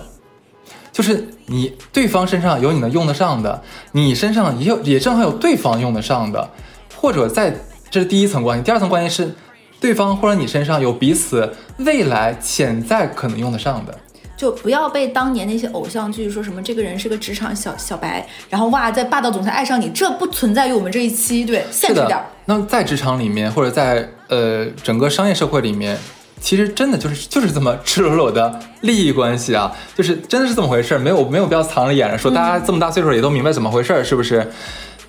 [0.91, 6.49] 就是你对方身上有你能用得上的，你身上也有也正好有对方用得上的，
[6.95, 7.55] 或者在
[7.91, 9.35] 这是第一层关系，第二层关系是
[9.79, 13.95] 对方或者你身上有彼此未来潜在可能用得上的，
[14.35, 22.19] 就不要被当年那些偶像剧说什么这个人是个职场小小白，然后哇在霸道总裁爱上你，这不存在于我们这一期，对，现实点。
[22.45, 25.97] 那在职场里面或者在呃整个商业社会里面。
[26.45, 34.47] 其实真的就是就是这么赤裸裸的利益关系啊，就是真的是这么回事儿，没有没有必要藏着掖着说，大家这么大岁数也都明白怎么回事儿，是不是？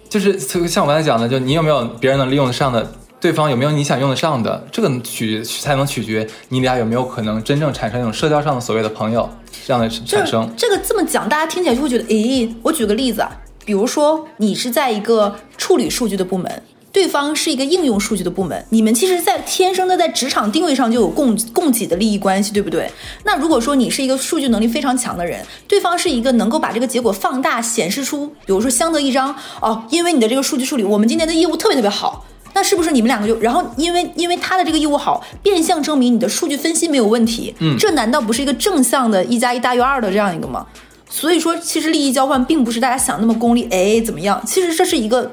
[0.09, 9.29] 就是像我刚才讲的，就你有没有别人能利用得上的，对方有没有你想用得上的，这个取才能取决你俩有没有可能真正产生一种社交上的所谓的朋友
[9.67, 10.51] 这样的产生。
[10.57, 13.31] 这个这么讲，大家听起来就会觉得，咦，我举个例子啊，
[13.67, 16.63] 比如说你是在一个处理数据的部门。
[16.97, 22.91] 对方是一个应用数据的部门，你们其实，在天生的在职场定位上就有供供给的利益关系，对不对？
[23.23, 40.67] 那如果说你是一个数据能力非常强的人，对方是一个能够把这个结果放大显示出，比如说相得益彰哦，因为你的这个数据处理，我们今天的业务特别特别好，那是不是你们两个就，然后因为因为他的这个业务好，变相证明你的数据分析没有问题，嗯，这难道不是一个正向的一加一大于二的这样一个吗？
[41.09, 44.43] 所以说，其实利益交换并不是大家想那么功利，哎，怎么样？
[44.45, 45.31] 其实这是一个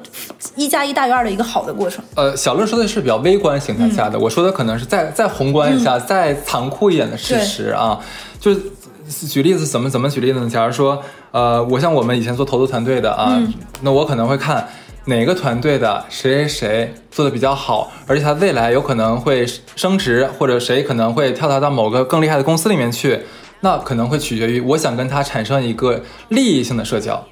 [0.55, 2.03] 一加一大于二的一个好的过程。
[2.15, 7.99] 呃，小乐说的是比较微观形态下的，我说的可能是再再宏观一下、再残酷一点的事实啊。
[8.39, 10.49] 就是举例子，怎么怎么举例子呢？
[10.49, 13.41] 假如说，呃，我像我们以前做投资团队的啊，
[13.81, 14.67] 那我可能会看
[15.05, 19.43] 哪个团队的谁谁谁做的比较好，而且他未来有可能会
[19.75, 23.21] 升职，或者谁可能会跳槽到某个更厉害的公司里面去。
[23.63, 27.23] 那可能会取决于我想跟他产生一个利益性的社交，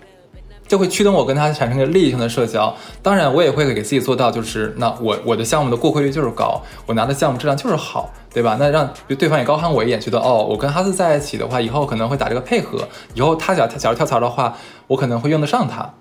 [0.66, 2.74] 就会驱动我跟他产生一个利益性的社交。
[3.04, 8.56] 当然，我也会给自己做到，就是那我我的项目的过会率就是高，我拿的项目质量就是好，对吧？
[8.58, 8.90] 那让
[9.20, 14.56] 对方也高看我一眼，觉得哦，我跟哈斯在一起的话，以后可能会打这个配合，以后他假假如跳槽的话，
[14.88, 15.94] 我可能会用得上他。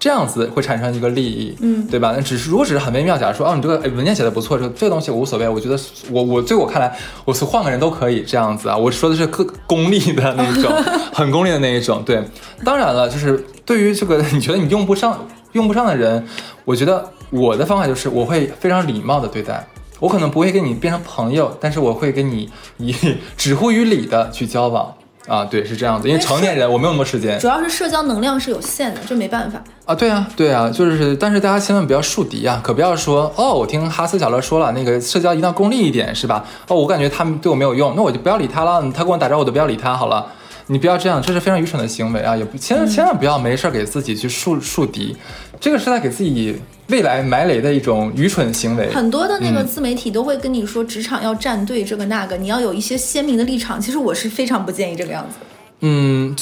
[0.00, 2.14] 这样子会产生一个利益，嗯，对吧？
[2.16, 5.78] 那只是如果只是很微妙，假如说，哦，你这个文件写的不错，这这个东西我无所谓，我觉得
[6.10, 8.74] 我我对我看来，我是换个人都可以这样子啊。
[8.74, 10.72] 我说的是个功利的那一种，
[11.12, 12.02] 很功利的那一种。
[12.02, 12.24] 对，
[12.64, 16.26] 当然了，就是对于这个 你觉得你用不上用不上的人，
[16.64, 19.66] 我觉得我的方法就是我会非常礼貌的对待，
[19.98, 22.96] 我可能不会跟你变成朋友，但是我会跟你以
[23.36, 24.94] 止乎于礼的去交往。
[25.26, 29.94] 啊，对，是这样子，因为成年人我没有那么多时间，主要是社交能量是有限的，这没办法啊。
[29.94, 36.44] 对啊，对啊，就是，但是大家千万不要树敌啊，可不要说哦，我听哈斯小乐说了，那个社交一定要功利一点，是吧？
[36.68, 38.82] 哦，我感觉他们对我没有用，那我就不要理他了。
[38.92, 40.26] 他跟我打招呼，我都不要理他好了。
[40.66, 42.36] 你不要这样，这是非常愚蠢的行为啊！
[42.36, 45.16] 也不千千万不要没事给自己去树树敌。
[45.60, 48.92] 这个是在给自己未来埋雷的一种愚蠢行为。
[48.92, 53.80] 很多的那个自媒体都会跟你说，职场要站队，这个那个，你要有一些鲜明的立场。
[53.80, 55.36] 其实我是非常不建议这个样子。
[55.80, 56.36] 嗯，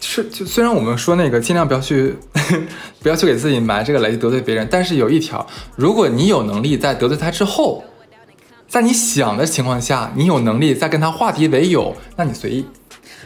[0.00, 2.14] 是就虽然我们说那个尽量不要去
[3.00, 7.82] 不要去给自己埋这个雷得罪别人，但是有一条，如果你有能力在得罪他之后，
[8.68, 12.66] 在你想的情况下，你有能力再跟他化敌为友，那你随意。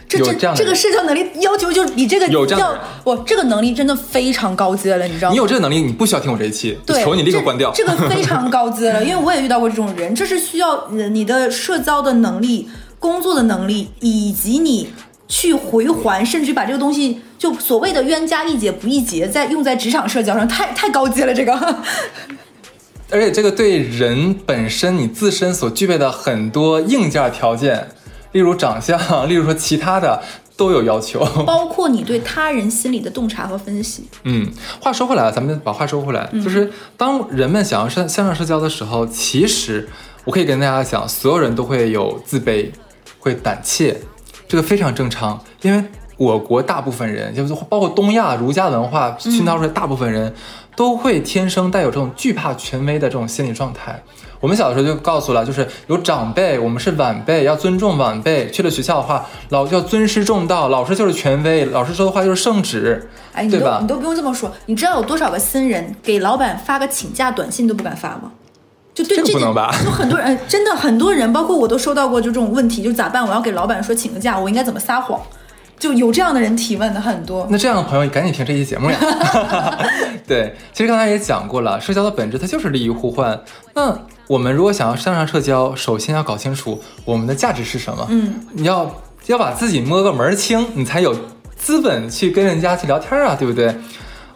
[0.09, 5.33] 这这这个社交能力要求就是你这个有这样，我这个能力真的非常高阶了，你知道吗？
[5.33, 7.71] 你有这个能力，你不需要听我这一期，求你立刻关掉。
[7.75, 12.67] 这个 非常高阶了，因为我也遇到过这种人，这是需要你的社交的能力、
[12.97, 14.91] 工作的能力，以及你
[15.27, 21.31] 去回环，甚至把这个东西就所谓的冤家宜解不宜结，在用在职场社交上，太太高阶了。
[21.31, 21.53] 这个，
[23.11, 27.89] 而且这个对人本身你自身所具备的很多硬件条件。
[28.31, 30.21] 例如长相， 例如说其他的，
[30.55, 31.25] 都有要求。
[31.45, 34.07] 包括你对他人心理的洞察和分析。
[34.23, 39.87] 嗯，话说回来，咱们把话说回来，就是当人们想要向向上社交的时候，其实
[40.25, 42.69] 我可以跟大家讲，所有人都会有自卑，
[43.19, 43.99] 会胆怯，
[44.47, 45.83] 这个非常正常，因为
[46.17, 50.33] 我国大部分人，就是包括东亚儒家文化熏陶出来，大部分人
[50.75, 54.03] 都会天生带有这种惧怕权威的这种心理状态。
[54.39, 58.49] 我们小的时候就告诉了，就是有长辈，我们是晚辈，要尊重晚辈。
[58.51, 63.87] 去了学校的话，老要尊师重道，老师就是权威，老师说的话就是圣旨，哎，你对吧都你？
[63.87, 68.31] 都不用这么说，你知道有多少个新人给老板发个请假短信都不敢发吗？
[68.93, 73.25] 就对这个不能吧就很多人，呃真的很多人，包括我都收到过就这种问题，就咋办？
[73.25, 75.19] 我要给老板说请个假，我应该怎么撒谎？
[75.77, 77.47] 就有这样的人提问的很多。
[77.49, 78.97] 那这样的朋友，你赶紧听这期节目呀。
[80.27, 83.39] 对，其实刚才也讲过了，社交的本质它就是利益互换。
[83.73, 83.97] 那
[84.29, 88.05] 我们如果想要向上社交，首先要搞清楚我们的价值是什么。
[88.11, 91.15] 嗯，你要要把自己摸个门儿清，你才有
[91.57, 93.75] 资本去跟人家去聊天啊，对不对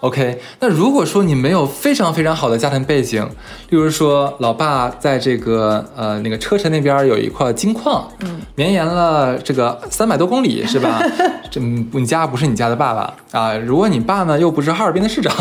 [0.04, 3.24] ？OK，那如果说你没有非常非常好的家庭背景，
[3.70, 11.02] 例如说老爸在这个呃那个车臣那边有一块金矿，嗯，绵延了这个三百多公里，是吧？
[11.50, 15.34] 这嗯你家不是你家的爸爸啊，如果你爸呢又不是哈尔滨的市长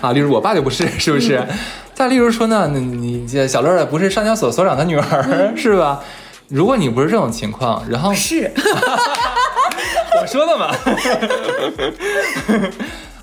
[0.00, 1.44] 啊，例如我爸就不是，是不是？
[1.92, 6.00] 再例如说呢，你你这小乐儿不是上交所所长的女儿，是吧？
[6.48, 8.52] 如果你不是这种情况，然后是，
[10.20, 10.70] 我说的嘛。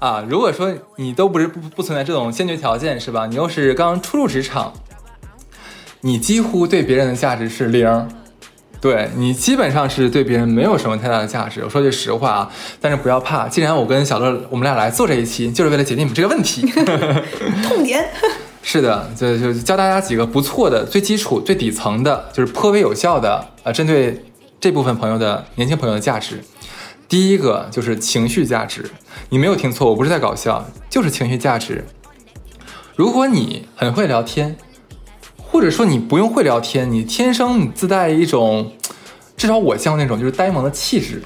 [0.03, 3.25] 啊，如果说你都不是不不存在这种先决条件是吧？
[3.25, 4.73] 你又是刚初入职场，
[6.01, 8.09] 你几乎对别人的价值是零，
[8.81, 11.61] 对你基本上是对别人没有什么太大的价值。
[11.63, 16.69] 我说句实话啊，但是不要怕，既然我跟小乐我们俩来做这一期，就是为了解决你们这个问题。
[17.63, 18.05] 痛点。
[18.61, 24.25] 是的，就就教大家几个不错的、最基础、最底层的，就是颇为有效的，呃，针对
[24.59, 26.43] 这部分朋友的年轻朋友的价值。
[27.13, 28.89] 第一个就是情绪价值，
[29.29, 31.85] 你没有听错，我不是在搞笑，就是情绪价值。
[32.95, 34.57] 如果你很会聊天，
[35.37, 38.71] 或者说你不用会聊天，你天生你自带一种，
[39.37, 41.21] 至少我像那种就是呆萌的气质，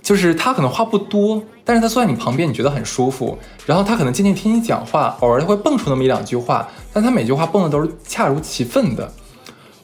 [0.00, 3.38] 就是他可能话不多，但是他坐在你旁边，你觉得很舒服。
[3.66, 9.12] 然后他可能静静听你讲话，偶尔会蹦出那么一两句话，但他每句话蹦的都是恰如其分的。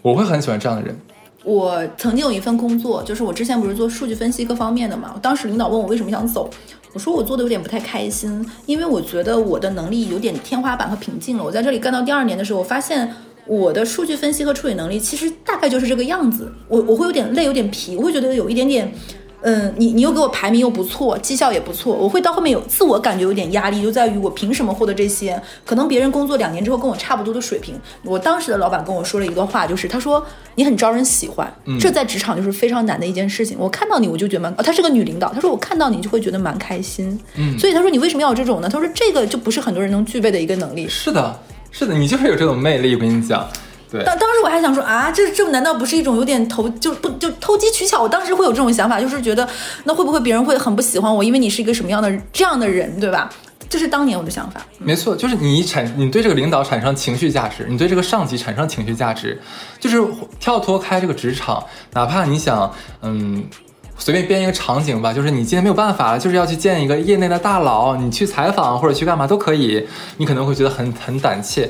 [0.00, 0.98] 我会很喜欢这样的人。
[1.44, 5.14] 我曾经有一份工作，就是我之前不是做数据分析各方面的嘛。
[5.20, 6.48] 当时领导问我为什么想走，
[6.94, 11.44] 我说我做的有点不太开心，因为我觉得我的能力有点天花板和瓶颈了。
[11.44, 13.14] 我在这里干到第二年的时候，我发现
[13.46, 16.50] 我的数据分析和处理能力其实大概就是这个样子。
[16.66, 18.90] 我我会有点累，有点疲，我会觉得有一点点。
[19.46, 25.38] 嗯，你你又给我排名又不错，绩效也不错，我会到后面有自我感觉有点压力，就在于我凭什么获得这些？
[25.66, 27.74] 可能别人工作两年之后跟我差不多的水平。
[28.02, 33.54] 我当时的老板跟我说了一个话，就是他说你很招人喜欢，这在职场就是非常难的一件事情。
[33.60, 37.20] 我看到你我就觉得蛮，哦，她是个女领导，她说我看到你就会觉得蛮开心。
[37.36, 38.68] 嗯，所以他说你为什么要有这种呢？
[38.70, 40.88] 他说这个就不是很多人能具备的一个能力。
[40.88, 41.38] 是的，
[41.70, 42.94] 是的，你就是有这种魅力。
[42.94, 43.46] 我跟你讲，
[43.94, 48.02] 对，当当时我还想说啊，这这难道不是一种有点投就不就投机取巧？
[48.02, 49.48] 我当时会有这种想法，就是觉得
[49.84, 53.30] 那会不会别人会很不喜欢我，因为你是一个什么样的这样的人，对吧？
[53.68, 54.60] 这是当年我的想法。
[54.78, 59.40] 没错，就是你产，你对这个领导产生情绪价值，你对这个上级产生情绪价值，
[59.78, 60.04] 就是
[60.40, 63.44] 跳脱开这个职场，哪怕你想，嗯，
[63.96, 69.84] 随便编一个场景吧，就是你今天没有办法了，就是要去见一个业内的大佬，你去采访或者去干嘛都可以，
[70.18, 71.68] 你可能会觉得很很胆怯。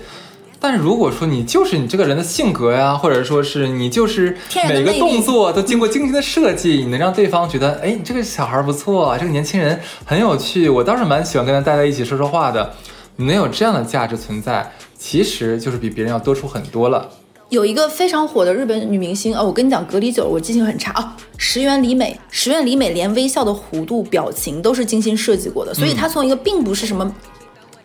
[0.65, 4.35] 但是如果说你就是你这个人的性格呀，或者说是你就是
[4.67, 12.73] 每个动作都经过精心的设计，你能让对方觉得，哎，你这个小孩不错，这个年轻人很有趣，我倒是蛮喜欢跟他待在一起说说话的。
[13.17, 17.11] 你能有这样的价值存在，其实就是比别人要多出很多了。
[17.51, 21.13] 有一个非常火的日本女明星哦，我跟你讲，隔离久了我记性很差哦。
[21.37, 27.15] 石原里美，石原里美连微笑的弧度、表情都是精心设计过的，所以她从一个并不是什么。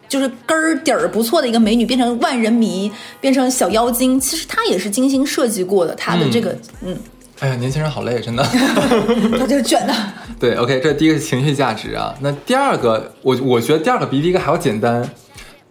[0.10, 2.91] 就是根儿底儿不错的一个美女，变成万人迷，
[3.22, 5.95] 变成小妖精，其实她也是精心设计过的。
[5.95, 6.98] 她的这个，嗯，
[7.39, 8.43] 哎呀，年轻人好累，真的。
[9.39, 9.93] 她就是卷的。
[10.39, 12.13] 对，OK，这第一个是情绪价值啊。
[12.22, 15.08] 那第二个，我我觉得第二个比第一个还要简单，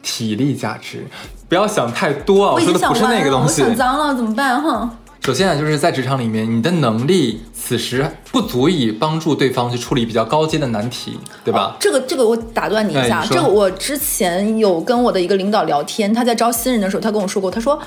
[0.03, 1.05] 体力价值。
[1.49, 3.63] 不要想太多啊，我已说的不是那个东西。
[3.63, 4.63] 想脏了怎么办？
[4.63, 11.77] 哈，首先啊，就是在职场里面，你的能力此时不足以帮助对方去处理比较高阶的难题，对吧？
[11.79, 17.79] 这个这个我打断你一下，这个我之前有跟我的一个领导聊天，他在招新人的时候，他跟我说过，他说。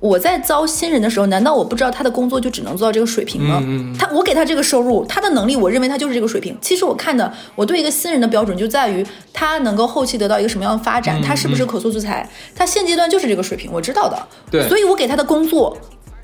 [0.00, 3.62] 我在招新人的时候，难道我不知道他的工作就只能做到这个水平吗？
[3.96, 6.58] 他我给他这个收入，他的能力，我认为他就是这个水平。
[6.60, 14.20] 其实我看的，我对一个新人的标准就在于他能够后期得到一个什么样的发展，嗯他是不是可塑之才，他现阶段就是这个水平，我知道的。
[14.50, 15.78] 对所以我给他的工作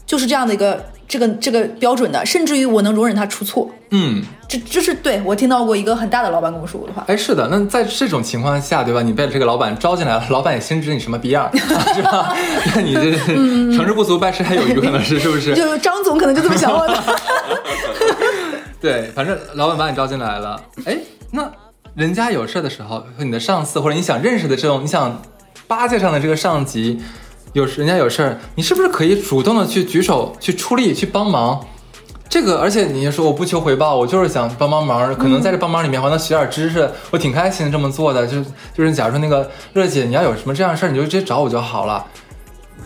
[0.09, 3.71] 就是这样的一个这个这个标准的，甚至于我能容忍他出错。
[3.91, 7.05] 嗯，这这是对我听到过一个很大的老板跟我说过的话。
[7.09, 9.03] 哎，是的，那在这种情况下，对吧？
[9.03, 11.49] 你被这个老板招进来了，老板也心知你什么逼样，
[11.95, 12.35] 是吧？
[12.75, 13.13] 那你这
[13.77, 15.53] 成事不足败事还有余，可能是是不是？
[15.57, 17.03] 就张总可能就这么想我的。
[18.81, 20.97] 对，反正老板把你招进来了，哎，
[21.33, 21.51] 那
[21.95, 25.21] 人家有事的时候，和你的上司或者你想认识的这种，你想
[25.67, 27.01] 巴结上的这个上级，
[27.53, 31.61] 有人家有事儿，你是不是可以主动的去举手去出力去帮忙？
[32.29, 38.27] 这个，而且你说我不求回报，我就是想帮帮忙，可能在这帮忙里面还能学点知识，我挺开心这么做的。
[38.27, 38.45] 就
[38.77, 42.07] 就是假如说那个乐姐，你要有什么这样的事儿，你就直接找我就好了。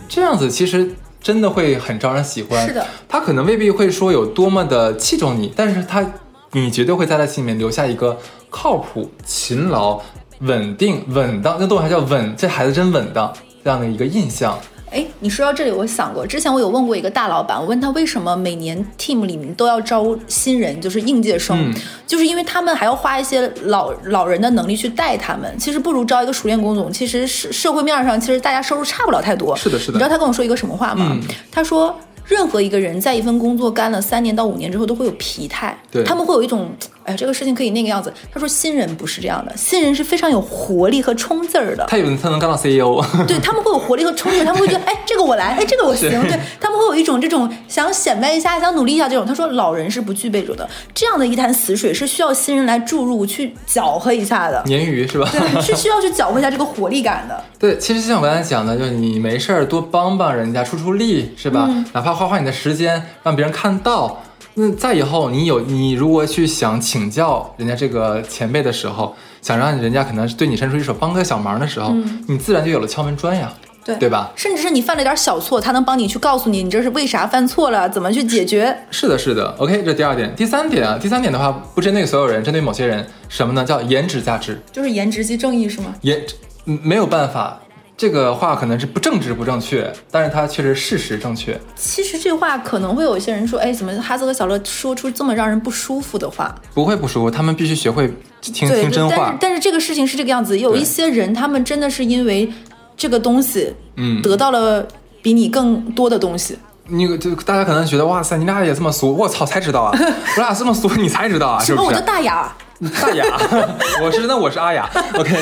[0.07, 0.89] 这样子其实
[1.21, 2.65] 真的会很招人喜欢。
[2.65, 6.05] 是的，他可能未必会说有多么的器重你，但是他
[6.51, 8.17] 你绝对会在他心里面留下一个
[8.49, 9.99] 靠谱、勤劳、
[10.39, 13.33] 稳定、稳当，那动物还叫稳，这孩子真稳当
[13.63, 14.59] 这样的一个印象。
[14.91, 21.73] 哎，你说到这里，我想过，之前我有问过一个大老板，我问他为什么每年 team 里面都要招新人，就是应届生，嗯
[22.05, 26.91] 就是因为他们还要花一些老老人的能力去带他们，其实不如招一个熟练工种。
[26.91, 29.55] 其实社社会面上，其实大家收入差不了太多。
[29.55, 31.07] 是的是的你知道他跟我说一个什么话吗？
[31.09, 31.95] 嗯他说。
[32.25, 36.71] 任何一个人在一份工作干了三年到五年之后，都会有疲态，对他们会有一种，
[37.05, 38.13] 哎，这个事情可以那个样子。
[38.33, 41.85] 他说新人不是这样的，新人是非常有活力和冲劲儿的。
[41.87, 49.25] 他以为他能干到 E CEO， 对他们会有活力和冲劲，他们会觉得， 哎，这个我来，哎，这个我行，对他们会有一种这种想显摆一下、想努力一下这种。
[49.25, 55.29] 他说老人是不具备着的，这样的一潭死水是需要新人来注入、去搅和一下的，鲶鱼是吧？
[55.31, 57.43] 对，是需要去搅和一下这个活力感的。
[57.59, 61.69] 对，其实像我刚才讲的，就是你没事儿多帮帮人家，出出力是吧？
[61.93, 64.23] 哪怕花花你的时间，让别人看到。
[64.55, 71.93] 那再以后，你有你如果去想请教人家这个前辈的时候，想让人家可能对你伸出一手帮个小忙的时候，
[72.27, 73.51] 你自然就有了敲门砖呀，
[73.83, 74.31] 对对吧？
[74.35, 78.77] 甚至是你犯了点小错，他能帮你去告诉你，你这是为啥犯错了，怎么去解决。
[78.91, 79.55] 是的，是的。
[79.57, 83.65] OK，这第二点，第三点啊，第三点的话，不针对所有人，针对某些人，什么呢？
[83.65, 84.61] 叫颜值价值。
[84.71, 85.95] 就是颜值即正义是吗？
[86.01, 86.21] 颜
[86.65, 87.59] 嗯没有办法，
[87.95, 91.59] 这个话可能是不正直不正确，但是它确实事实正确。
[91.75, 96.53] 其实这话可能会有一些人说，哎，怎么哈斯和小乐说出这么让人不舒服的话？
[96.73, 99.37] 不会不舒服，他们必须学会听对，听真话但是。
[99.41, 102.51] 但是这个事情是这个样子，有一些人他们真的是因为
[102.97, 104.85] 这个东西，嗯得到了
[105.21, 109.91] 比你更多的东西，你就大家可能觉得哇塞，你俩也这么俗，我操，才知道啊，
[110.35, 111.83] 我俩这么俗，你才知道啊，是什么？
[111.83, 112.01] 我叫？
[112.01, 112.51] 大雅，
[112.89, 113.25] 大雅，
[114.03, 115.35] 我是那我是阿雅，OK，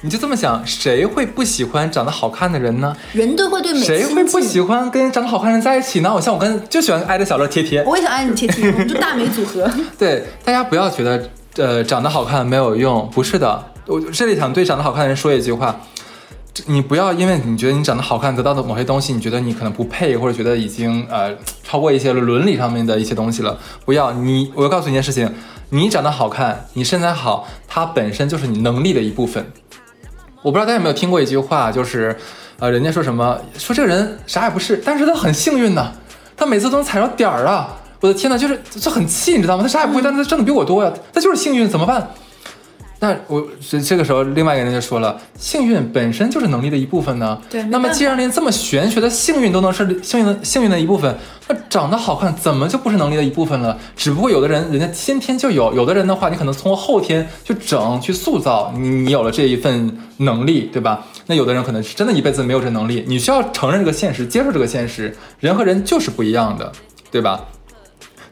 [0.00, 2.96] 你就这么想，谁会不喜欢长得好看的人呢？
[3.12, 6.12] 人都会对美谁会不喜欢跟长得好看的人在一起呢？
[6.14, 7.82] 我像我跟就喜欢挨着小乐贴贴。
[7.84, 9.70] 我也想挨你贴贴，我们就大美组合。
[9.98, 13.64] 对，大家不要觉得呃长得好看没有用，不是的。
[13.86, 16.07] 我这里想对长得好看的人说一句话，这
[16.66, 21.32] 你不要因为你觉得你长得好看得到的某些东西，你觉得你可能不配，或者觉得已经呃
[21.62, 23.56] 超过一些伦理上面的一些东西了。
[23.84, 25.32] 不要你，我要告诉你一件事情，
[25.70, 29.52] 你长得好看，你身材好，它本身就是你能力的一部分。
[30.42, 32.16] 我不知道大家有没有听过一句话，就是，
[32.58, 35.92] 呃，人家说什么，说这个人啥也不是，但是他很幸运呐，
[36.36, 37.76] 他每次都能踩着点儿啊！
[38.00, 39.62] 我的天呐，就是这很气，你知道吗？
[39.62, 42.08] 他啥也不会，但是他挣的比我多呀，他就是幸运，怎么办？
[43.00, 47.40] 那我这这个时候，另外一个人就说了，幸运本身就是能力的一部分呢。
[47.48, 53.78] 对那么既然连这么玄学的幸运都能是幸运的幸运的一部分，那长得好看怎么就不是能力的一部分了？
[53.96, 61.06] 只不过有的人人家先天就有，有的人的话，你可能通过后天去整去塑造，你你有了这一份能力，对吧？
[61.26, 66.72] 那有的人可能是真的一辈子没有这能力，你需要承认这个现实，接受这个现实，人和人就是不一样的，
[67.12, 67.44] 对吧？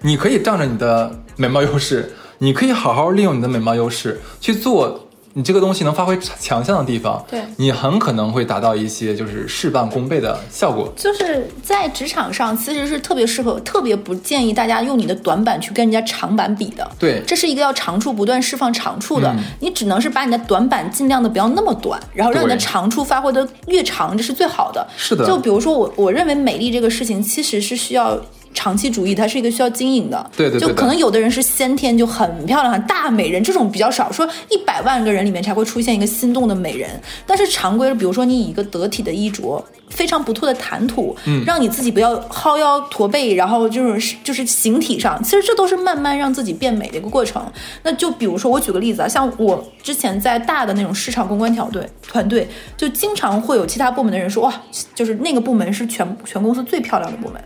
[0.00, 5.03] 你可以仗着你的美貌优势，你可以好好利用你的美貌优势去做
[5.34, 7.22] 你这个东西能发挥强项的地方。
[7.30, 10.91] 对你很可能会达到一些就是事半功倍的效果。
[10.97, 16.91] 就是在职场上，其实是特别适合，特别不建议大家用你的短板去跟人家长板比的。
[16.99, 24.87] 对这是一个要长处不断释放长处的，嗯你只能是把你的短板尽量的不要那么短，然后让你的长处发挥的越长，这是最好的。
[24.97, 28.18] 是的就比如说我，我认为美丽这个事情其实是需要。
[28.57, 36.90] 长期主义，它是一个需要经营的，对对就可能有的人是先天就很漂亮、很大美人，这种比较少，说一百万个人里面才会出现一个心动的美人。
[37.26, 47.44] 但是常规，比如说你以一个得体的衣着，非常不错的谈吐，嗯，让你自己不要薅腰驼背，然后就是就是形体上，其实这都是慢慢让自己变美的一个过程。
[47.82, 54.62] 那就比如说，我举个例子啊，像我之前在大的那种市场公关团队团队，就经常会有其他部门的人说，哇，
[54.94, 57.38] 就是那个部门是全全公司最漂亮的部门。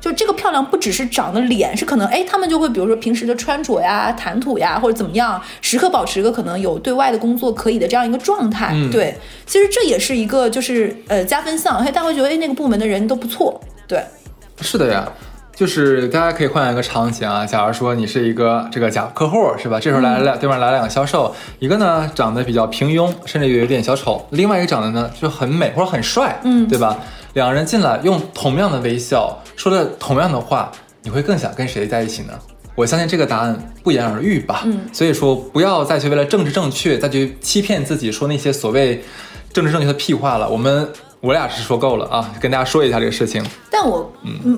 [0.00, 8.70] 就这个漂亮不只是长得脸，是可能哎，他们就会比如说平时的穿着呀、谈吐呀，或者怎么样，时刻保持一个可能有对外的工作可以的这样一个状态。
[8.74, 13.60] 嗯对，其实这也是一个就是呃加分项，嘿，大家会觉得哎那个部门的人都不错。
[13.86, 14.02] 对，
[14.60, 15.10] 是的呀，
[15.54, 19.80] 就是大家可以换一个场景啊，假如说你是一个这个假客户是吧？
[19.80, 26.96] 这时候来了两对面来了两个销售，一个呢长得比较平庸，甚至有点小丑，另外一个长得呢就很美或者很帅，嗯对吧？
[27.34, 30.70] 两个人进来用同样的微笑说了同样的话，
[31.02, 32.32] 你会更想跟谁在一起呢？
[32.76, 34.62] 我相信这个答案不言而喻吧。
[34.64, 39.02] 嗯所以说不要再去为了政治正确再去欺骗自己，说那些所谓
[39.52, 40.48] 政治正确的屁话了。
[40.48, 40.88] 我们
[41.20, 43.44] 我俩是说够了啊，跟大家说一下这个事情。
[43.68, 44.08] 但我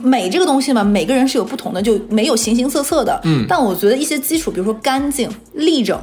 [0.03, 3.19] 美这个东西嘛，每个人是有不同的，就没有形形色色的。
[3.25, 5.99] 嗯但我觉得一些基础，比如说干净、立整，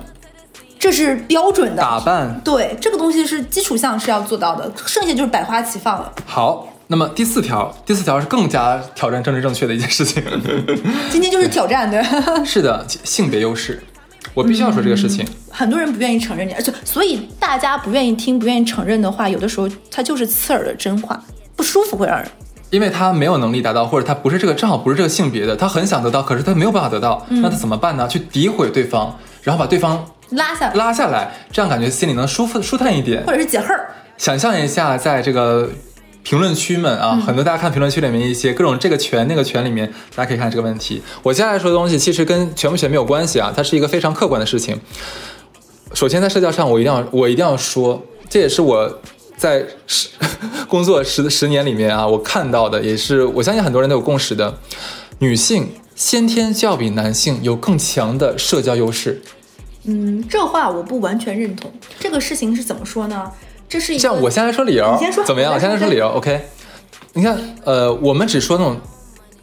[0.79, 1.83] 这是标准的。
[1.83, 6.11] 打扮对，这个东西是基础项是要做到的，剩下就是百花齐放了。
[6.25, 10.23] 好，那么第四条，第四条是更加挑战政治正确的一件事情。
[11.11, 12.01] 今天就是挑战，对。
[12.45, 13.83] 是的，性别优势，
[14.33, 15.27] 我必须要说这个事情。
[15.51, 21.21] 很多人不愿意承认你，而且所以大家不愿意听、不愿意承认的话，有的时候它就是刺耳的真话，
[21.55, 22.27] 不舒服会让人。
[22.69, 28.07] 因为他没有能力达到，或者他不是这个正好不是这个性别的，他很想得到，可是他没有办法得到，那他怎么办呢？
[28.07, 33.33] 去诋毁对方，然后把对方拉下，拉下来，这样感觉心里能舒服舒坦一点或。
[33.33, 33.89] 者是解恨儿。
[34.17, 35.69] 想象一下，在这个
[36.27, 41.01] 评论区们啊，很多大家看评论区里面一些各种这个权那个权里面，大家可以看这个问题。
[41.23, 44.77] 我接下来说的东西其实跟权不权没有关系啊，它是一个非常客观的事情。
[45.93, 48.99] 首先在社交上，我一定要我一定要说，这也是我
[49.37, 50.09] 在十
[50.67, 54.57] 工作十十年里面啊，我看到的，也是我相信很多人都有共识的，
[55.19, 59.21] 女性先天就要比男性有更强的社交优势。
[59.85, 61.71] 嗯，这话我不完全认同。
[61.97, 63.31] 这个事情是怎么说呢？
[63.69, 65.53] 这是一个这样，我先来说理由，你先说怎么样？
[65.53, 66.41] 我先来说理由，OK？
[67.13, 68.77] 你看，呃，我们只说那种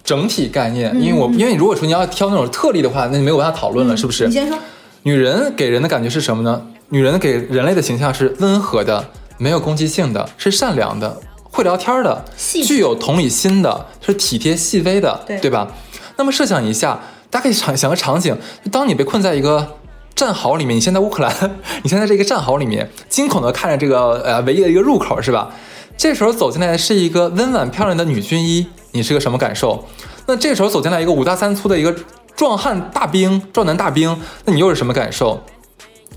[0.03, 4.33] 整体概念，嗯因为我因为你如果说你要挑那种特例的话，那就没有办法讨论了，是不是你？
[4.33, 4.57] 先说。
[5.03, 6.67] 女人给人的感觉是什么呢？
[6.89, 9.05] 女人给人类的形象是温和的，
[9.37, 11.21] 没有攻击性的，是善良的，
[11.51, 12.25] 会聊天的，
[12.65, 15.69] 具有同理心的，是体贴细微的，对吧？
[16.17, 16.99] 那么设想一下，
[17.29, 18.35] 大家可以想想个场景，
[18.73, 19.77] 当你被困在一个
[20.15, 25.51] 战壕里面，你现在乌克兰， 你现在这个战壕里面，惊恐的看着这个呃唯一的一个入口，是吧？
[25.97, 29.87] 这时候走进来的是一个温婉漂亮的女军医，你是个什么感受？
[30.27, 31.95] 那这时候走进来一个五大三粗的一个
[32.35, 35.43] 壮汉大兵、壮男大兵，那你又是什么感受？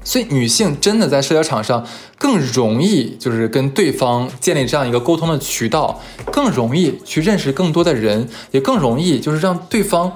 [0.03, 1.85] 所以女性真的在社交场上
[2.17, 5.99] 更容易，就是跟对方建立这样一个沟通的渠道，
[6.31, 10.11] 更容易去认识更多的人，也更容易就是让对方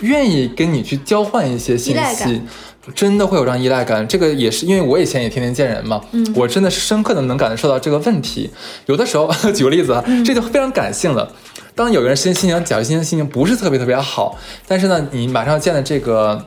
[0.00, 2.42] 愿意跟你去交换一些信息。
[2.94, 8.48] 真的会有这样依赖感，这个也是因为我以前也天天见人嘛，嗯，我真的是深刻的能感受到这个问题。
[8.86, 11.28] 有的时候， 举个例子啊，这就非常感性了。
[11.74, 14.38] 当有个人心心情，假如心情心情不是特别特别好，
[14.68, 16.40] 但是呢，你马上要见的这个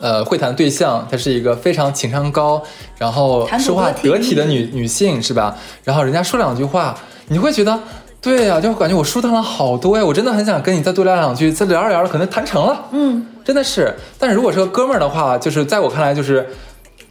[0.00, 2.62] 呃会谈对象，她是一个非常情商高，
[2.96, 5.54] 然后说话得体的女女性，是吧？
[5.84, 6.98] 然后人家说两句话，
[7.28, 7.78] 你会觉得。
[8.20, 10.04] 对呀、就感觉我舒坦了好多呀！
[10.04, 12.86] 我真的很想跟你再多聊两句，再聊着聊着可能谈成了。
[12.92, 13.94] 嗯，真的是。
[14.18, 16.46] 但是如果是个哥们儿的话，就是在我看来就是。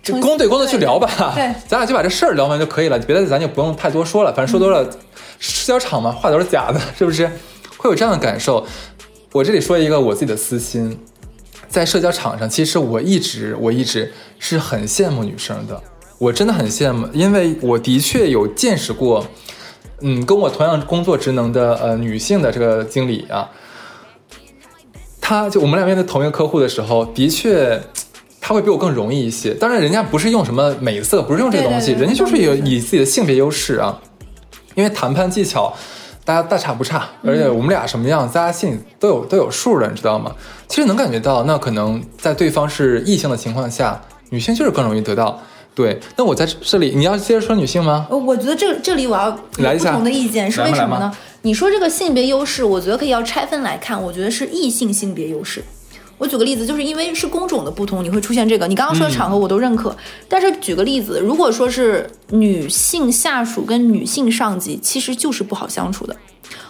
[0.01, 4.89] 就成公对公的去聊吧，对对 咱俩就把这事儿聊完就可以了，别的咱就不用太多说了，反正说多了，
[5.39, 7.29] 社交场嘛，话都是假的， 是不是？
[7.77, 8.65] 会有这样的感受。
[9.33, 10.97] 我这里说一个我自己的私心，
[11.67, 15.83] 在社交场上，其实我一直我一直是很羡慕女生的，
[16.17, 19.48] 我真的很羡慕，因为我的确有见识过，嗯，
[20.25, 23.49] 跟我同样工作职能的呃女性的这个经理啊，
[25.19, 27.81] 她就我们俩面对同一个客户的时候，的确。
[28.41, 34.01] 她会比我更容易一些，当然人家不是用什么美色，不是用这个东西，对对对人家就是有以自己的性别优势啊，
[34.73, 35.71] 因为谈判技巧
[36.25, 40.35] 大家大差不差，而且我们俩什么样，大家心里都有都有数的，你知道吗？
[40.67, 45.39] 其实能感觉到，那可能在对方是异性的情况下，女性就是更容易得到。
[45.79, 48.05] 对，那我在这里，你要接着说女性吗？
[48.09, 51.09] 呃我觉得这这里我要来不同的意见，是为什么呢？
[51.43, 55.63] 你说这个性别优势，我觉得可以要拆分来看，我觉得是异性性别优势。
[56.17, 58.67] 我举个例子，就是因为是工种的不同，你会出现这个。
[58.67, 59.95] 你刚刚说的场合我都认可，
[60.27, 66.13] 但是举个例子，如果说是女性下属跟女性上级，其实就是不好相处的。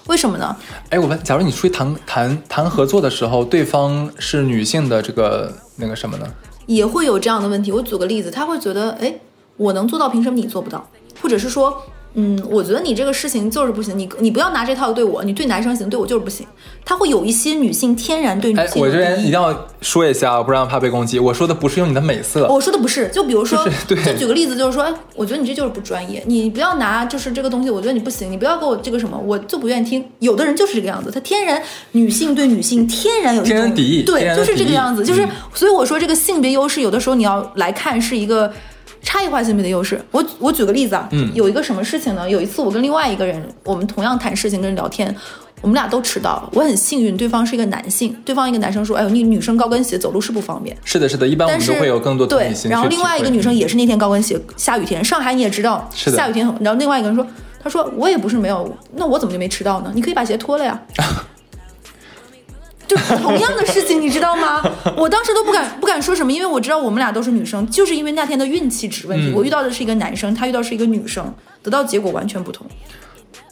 [0.06, 0.56] 为什么呢？
[0.92, 6.28] 哎，我问，假如你出去谈谈谈合作的时候，对方是女性的这个那个什么呢？
[6.70, 7.72] 也会有这样的问题。
[7.72, 9.20] 我举个例子，他会觉得，哎，
[9.58, 10.88] 我能做到，凭什么你做不到？
[11.20, 11.82] 或者是说，
[12.16, 16.46] 嗯，我觉得你这个事情就是不行，你你不要拿这套对我，你对男生行，对我就是不行。
[16.84, 18.98] 他会有一些女性天然对女哎，性我这。
[18.98, 21.20] 边一定要说一下，不然怕被攻击。
[21.20, 30.04] 我说的不是用你的美色，我说的不是，就比如说，就是对就举个例子，就是说，哎，我觉得你这就是不专业，你不要拿就是这个东西，我觉得你不行，你不要给我这个什么，我就不愿意听。
[30.20, 38.52] 有的人就是这个样子，他天然女性对女性天然有天然敌意对，就是这个样子，就是嗯所以我说这个性别优势，有的时候你要来看是一个
[39.02, 40.00] 差异化性别的优势。
[40.12, 42.30] 我我举个例子啊，嗯有一个什么事情呢？
[42.30, 45.14] 有一次我跟另外一个人，我们同样谈事情跟人聊天，
[45.62, 52.54] 我们俩都迟到了，我很幸运，对方是一个男性，对方一个男生说：“哎呦，你女生高跟鞋走路是不方便。”是的，是的，一般我们都会有更多同对。
[52.70, 56.56] 然后另外一个女生也是那天高跟鞋，下雨天，上海你也知道，是的下雨天很。
[56.62, 57.26] 然后另外一个人说
[57.62, 59.92] ：“他说我也不是没有，那我怎么就没迟到呢？
[59.96, 60.80] 你可以把鞋脱了呀。”
[62.90, 64.62] 就同样的事情，你知道吗？
[64.98, 69.28] 我当时都不敢不敢说什么，因为我知道我们俩都是女生，就是因为那天的运气值问题。
[69.32, 71.32] 嗯我遇到的是一个男生，他遇到是一个女生，
[71.62, 72.66] 得到结果完全不同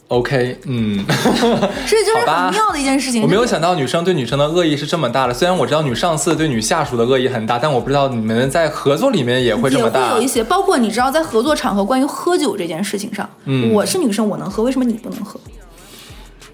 [0.07, 1.05] ，OK，嗯，
[1.85, 3.21] 所以就是很妙的一件事情。
[3.21, 5.33] 我没有想到女生对女生的恶意是这么大的。
[5.33, 10.27] 虽然我知道女上司对女下属的恶意很大，但我不知道你们在合作里面也会这也么大会有一。
[10.27, 15.39] 些，包括你知道，在合作场合关于喝酒这件事情上，嗯我是女生，我能喝，为什么你不能喝？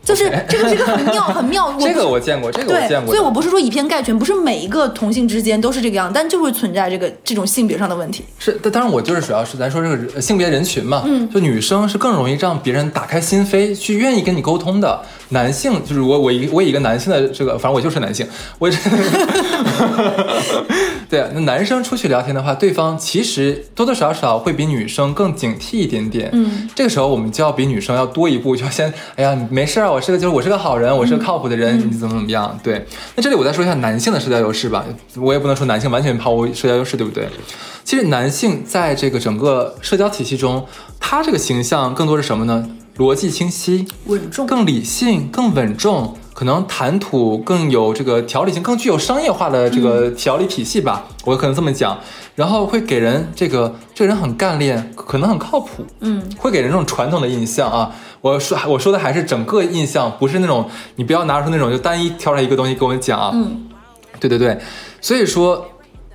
[0.03, 3.13] 就是这个这个很妙很妙，这个我见过，这个我见，过。
[3.13, 8.23] 所以我不是说以偏概全，不是每一个同性之间都是这个样，但就会存在这个这种性别上的问题。
[8.37, 15.01] 是，但当然我就是主要是咱说这个性别人群嘛，嗯，就女生是更容易让别人打开心扉，去愿意跟你沟通的。
[15.29, 18.27] 男性就是我我一我以一个男性的这个，反正我就是男性，
[18.59, 18.77] 我这
[21.09, 26.29] 对啊，那男生出去聊天的话，对方其实多多少少会比女生更警惕一点点。
[26.33, 32.57] 嗯，这个时候我们就要比女生要多一步，就要先，哎呀，没事儿，我是个就是我是个好人，我是个靠谱的人，你怎么怎么样？
[32.63, 34.83] 对，那这里我再说一下男性的社交优势吧，
[35.17, 37.27] 我也不能说男性完全抛无社交优势，对不对？
[37.83, 40.65] 其实男性在这个整个社交体系中，
[40.99, 42.67] 他这个形象更多是什么呢？
[42.97, 51.97] 逻辑清晰，稳重，更理性、更稳重，可能谈吐更有这个条理性，更具有商业化的这个条理体系吧，我可能这么讲。
[52.35, 57.95] 然后会给人这个这个人很干练，可能很靠谱，嗯，会给人这种传统的印象啊。
[58.19, 63.31] 我说我说的还是整个印象，不是那种你不要拿出那种就单一挑出来一个东西跟我们讲啊。
[63.33, 63.69] 嗯，
[64.19, 64.59] 对对对，
[64.99, 65.65] 所以说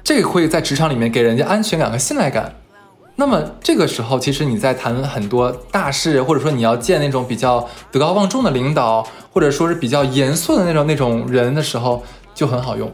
[0.04, 2.54] 这个会在职场里面给人家安全感和信赖感。
[3.20, 12.92] 那么这个时候，其实你在谈很多大事，或者说你要见那种比较德高望重的领导，或者说是比较严肃的那种那种人的时候，就很好用。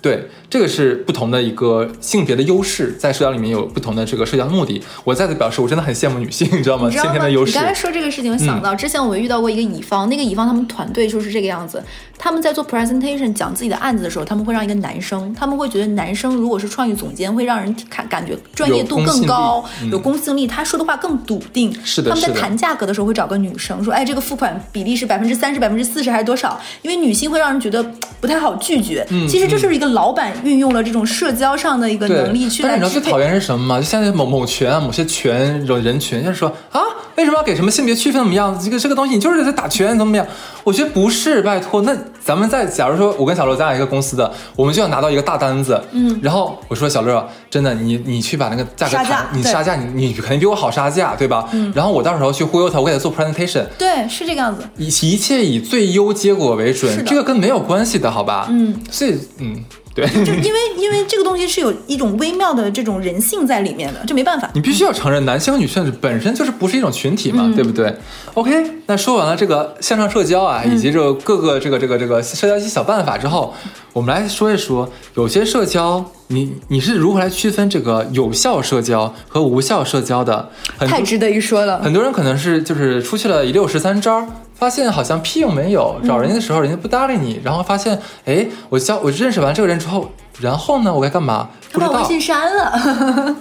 [0.00, 4.80] 对，这个是不同的一个性别的优势，在社交里面有不同的这个社交目的。
[5.02, 6.88] 我再次表示，我真的很羡慕女性，你知道吗？
[6.88, 7.64] 先天的优势嗯你刚。
[7.64, 11.82] 才说这个事情，我想到、之前我遇到过一个乙方，那个乙方他们团队就是这个样子。
[12.18, 21.72] 他们在做 presentation 讲自己的案子的时候，他们会让一个男生，他们会觉得男生如果是创意总监，会让人看感觉专业度更高，嗯有公信力，他说的话更笃定。
[21.84, 26.60] 是的他们在谈价格的时候会找个女生说，哎，这个付款比例是百分之三十、百分之四十还是多少？
[26.82, 27.84] 因为女性会让人觉得
[28.20, 29.06] 不太好拒绝。
[29.10, 33.78] 嗯其实这就是一个老板运用了这种社交上的一个，能力去但是来支配你知道最讨厌是什么吗？
[33.78, 36.80] 就现在某某权啊，某些权这种人群，就是说啊，
[37.16, 38.20] 为什么要给什么性别区分？
[38.20, 38.58] 怎么样？
[38.62, 40.26] 这个这个东西你就是在打拳，怎么样？
[40.64, 41.82] 我觉得不是，拜托。
[41.82, 41.96] 那
[42.28, 51.48] 咱们在假如说我跟小乐咱俩一个公司的，我们就要拿到一个大单子，嗯，然后我说小乐，真的，你你去把那个价格谈，你杀价，你你肯定比我好杀价，对吧？
[51.52, 54.62] 嗯，然后我到时候去忽悠他，我给他做 presentation，对，是这个样子。
[54.76, 58.46] 以一切以最优结果为准，这个跟没有关系的，好吧？
[58.50, 59.64] 嗯，所以嗯，
[59.98, 60.24] 对。
[60.24, 64.50] 就因为因为这个东西是有一种微妙的这种人性在里面的，这没办法。
[64.54, 67.92] 你必须要承认，男性和女性本身就是不是一种群体嘛，嗯对不对
[68.34, 68.52] ？OK，
[68.86, 73.54] 那说完了这个线上社交啊，以及这个各个这个这个这个社交一些小办法之后，
[73.92, 80.50] 我们来说一说，有些社交，你你是如何来区分这个有效社交和无效社交的？
[80.76, 81.80] 很太值得一说了。
[81.82, 84.26] 很多人可能是就是出去了一溜十三招，
[84.58, 91.48] 发现好像屁用没有，找人家的时候人家不搭理你，然后发现，哎，我交我认识完这个人之后，然后呢，我该干嘛？
[91.72, 91.92] 不知道。
[91.92, 93.36] 他把我微信删了，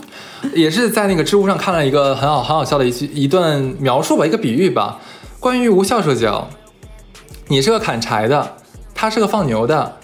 [0.53, 4.99] 也是在那个知乎上看了一个很好很好笑的一句一段描述吧，一个比喻吧，
[5.39, 6.47] 关于无效社交。
[7.47, 8.55] 你是个砍柴的，
[8.93, 9.97] 他是个放牛的，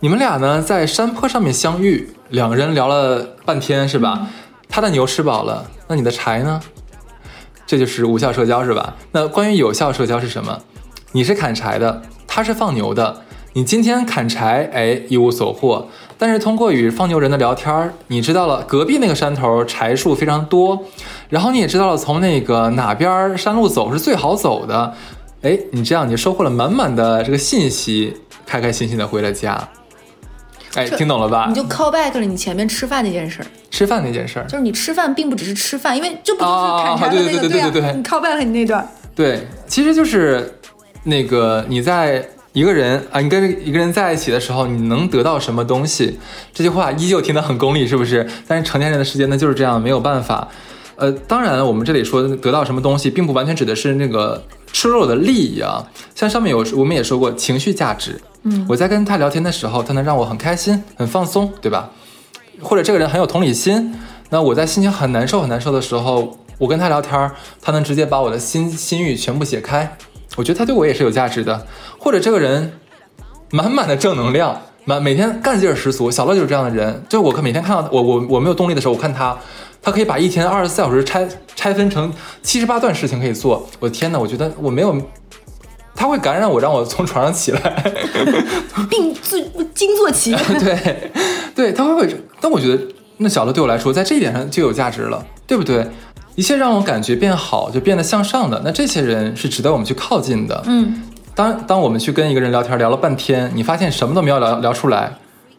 [0.00, 4.26] 你们俩呢在山坡上面相遇，两个人聊了半天是吧？
[4.68, 6.60] 他的牛吃饱了，那你的柴呢？
[7.72, 8.94] 这就是无效社交是吧？
[9.12, 10.58] 那关于有效社交是什么？
[11.12, 13.22] 你是砍柴的，他是放牛的。
[13.54, 15.88] 你今天砍柴，哎，一无所获。
[16.18, 20.84] 但是通过与放牛人的聊天儿，你知道了隔壁那个山头柴树非常多，
[21.30, 24.92] 然后你也知道了从那个哪边山路走是最好走的。
[25.40, 28.14] 哎，你这样你收获了满满的这个信息，
[28.44, 29.66] 开开心心的回了家。
[30.74, 31.54] 哎，听懂了吧你？
[31.54, 40.58] 就 call back 了你前面吃饭那件事儿，吃饭那件事儿，就是你吃饭并不只是吃饭，因为这不就是砍柴的那个啊对对对对啊对对你 call back 了你那段，对，其实就是
[41.04, 46.18] 那个你在一个人啊，你跟一个人在一起的时候，你能得到什么东西？
[46.52, 48.28] 这句话依旧听得很功利，是不是？
[48.46, 50.48] 但是成年人的世界呢就是这样，没有办法。
[50.96, 54.42] 呃，当然，我们这里说得到什么东西，并不完全指的是那个
[54.72, 55.82] 吃肉的利益啊。
[56.14, 58.20] 像上面有我们也说过情绪价值，
[58.68, 61.90] 我在跟他聊天的时候，他能让我很开心、很放松，对吧？
[62.60, 63.94] 或者这个人很有同理心，
[64.30, 67.30] 那我在心情很难受、很难受的时候，我跟他聊天，
[67.60, 69.96] 他能直接把我的心心欲全部解开，
[70.36, 71.66] 我觉得他对我也是有价值的，
[71.98, 72.72] 或者这个人
[73.50, 76.10] 满满的正能量，满每天干劲儿十足。
[76.10, 79.36] 小乐就是这样的人，就我可每天看到我我我没有动力的时候，我看他，
[79.80, 82.12] 他可以把一天二十四小时拆拆分成
[82.42, 83.68] 七十八段事情可以做。
[83.80, 84.94] 我的天呐，我觉得我没有，
[86.02, 87.60] 他会感染我，让我从床上起来，
[88.90, 89.38] 并坐
[89.72, 90.34] 惊坐起。
[90.58, 91.12] 对，
[91.54, 92.82] 对，他会会，但我觉得
[93.18, 95.86] 那小乐对我来说，在这一点上就有价值了，对不对？
[96.34, 100.60] 一切让我感觉变好，就变得向上的，那这些人是值得我们去靠近的。
[100.66, 101.04] 嗯，
[101.36, 105.12] 当当我们去跟一个人聊天，聊了半天，你发现什么都没有聊聊出来，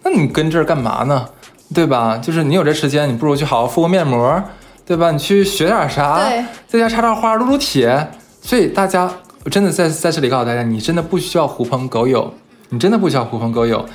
[0.04, 1.26] 那你跟这儿干嘛呢？
[1.74, 2.18] 对吧？
[2.22, 4.44] 就是你有这时间，你不如去好好敷个面膜，
[4.86, 5.10] 对吧？
[5.10, 6.20] 你去学点啥？
[6.28, 8.10] 对，在家插插花、撸撸铁。
[8.46, 12.34] 所以大家我我真的在在这里告诉大家，你真的不需要狐朋狗友，
[12.70, 13.86] 你真的不需要狐朋狗友，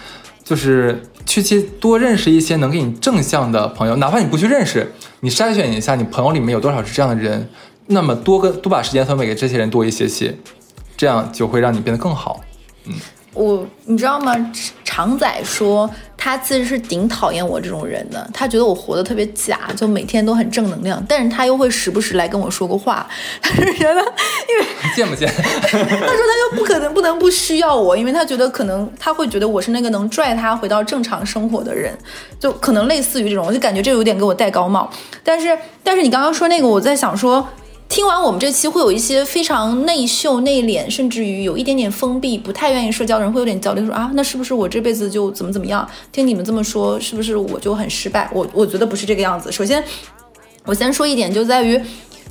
[0.45, 7.49] 就是去去多认识一些能给你正向的朋友，哪怕你不去认识，你筛选一下你朋友里面有多少是这样的人，
[7.87, 10.37] 那么多个多把时间分配给这些人多一些些，
[10.97, 12.41] 这样就会让你变得更好。
[12.85, 12.95] 嗯
[13.35, 14.35] 我你知道吗？
[14.85, 23.07] 常仔说他其实是挺讨厌我这种人的，他觉得我活得特别假，就每天都很正能量，但是他又会时不时来跟我说个话，
[23.41, 24.67] 他是觉得，因为
[24.97, 25.29] 见不见？
[25.31, 31.97] 他说他又不可能不能不需要我，因为他觉得可能他会觉得我是那个能拽他回到正常生活的人，
[32.41, 34.91] 就可能类似于这种，我就感觉这有点给我戴高帽。
[35.23, 37.47] 但是但是你刚刚说那个，我在想说。
[37.89, 45.89] 听完我们这期，会有一些非常内秀、内敛，甚至于有一点点封闭、不太愿意社交的人，会有点焦虑，说啊，那是不是我这辈子就怎么怎么样？
[46.13, 48.29] 听你们这么说，是不是我就很失败？
[48.33, 49.51] 我我觉得不是这个样子。
[49.51, 49.83] 首先，
[50.65, 51.81] 我先说一点，就在于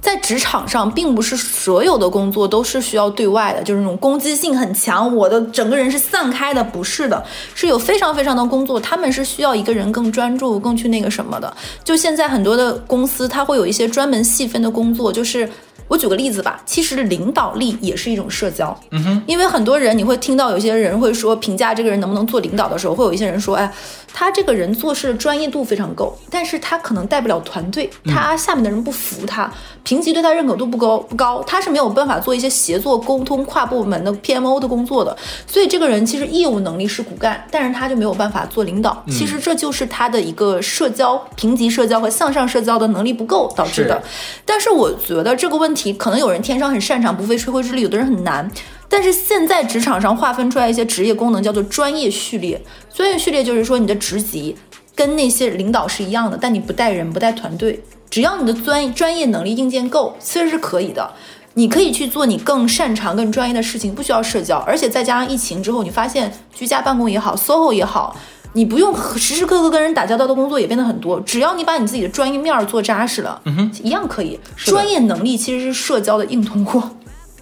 [0.08, 7.22] 在职场上，并不是所有的工作都是需要对外的，就是那种攻击性很强，我的整个人是散开的，不是的，
[7.54, 11.54] 是有非常非常的工作，他们是需要一个人更专注、更去那个什么的。
[11.84, 15.50] 就现在很多的公司，它会有一些专门细分的工作，就是。
[15.88, 18.78] 我举个例子吧，其实领导力也是一种社交。
[18.92, 23.72] 嗯哼，因为很多人你会听到有些人会说评价这个人能不能做领导的时候，会有一些人说，哎，
[24.14, 29.50] 他这个人做事的专业度非常够，但是他可能带不了团队，他下面的人不服他，
[29.84, 35.16] 评级对他认可度不高不高，他是没有办法做一些协作、沟通、跨部门的 PMO 的工作的。
[35.48, 39.02] 所以这个人其实业务能力是骨干，但是他就没有办法做领导。
[39.10, 44.04] 其实这就是他的一个社交、评级社交和向上社交的能力不够导致的。
[44.46, 45.77] 但是我觉得这个问题。
[45.98, 48.50] 可能有人天生很擅长，不费吹灰之力；有的人很难。
[48.90, 52.62] 但是现在职场上划分出来一些职业功能，叫做专业序列。
[52.94, 54.56] 专业序列就是说，你的职级
[54.96, 57.84] 跟那些领导是一样的，但你不带人，不带团队。
[58.10, 61.12] 只要你的专专业能力硬件够，其实是可以的。
[61.56, 64.58] 你可以去做你更擅长、更专业的事情，不需要社交。
[64.60, 68.16] 而且再加上疫情之后，你发现居家办公也好，SOHO 也好。
[68.58, 74.40] 你不用时时刻刻跟人打交道的工作也变得很多，只要你把你自己的专业面儿做扎实了，嗯哼，一样可以。
[74.56, 76.82] 专业能力其实是社交的硬通货。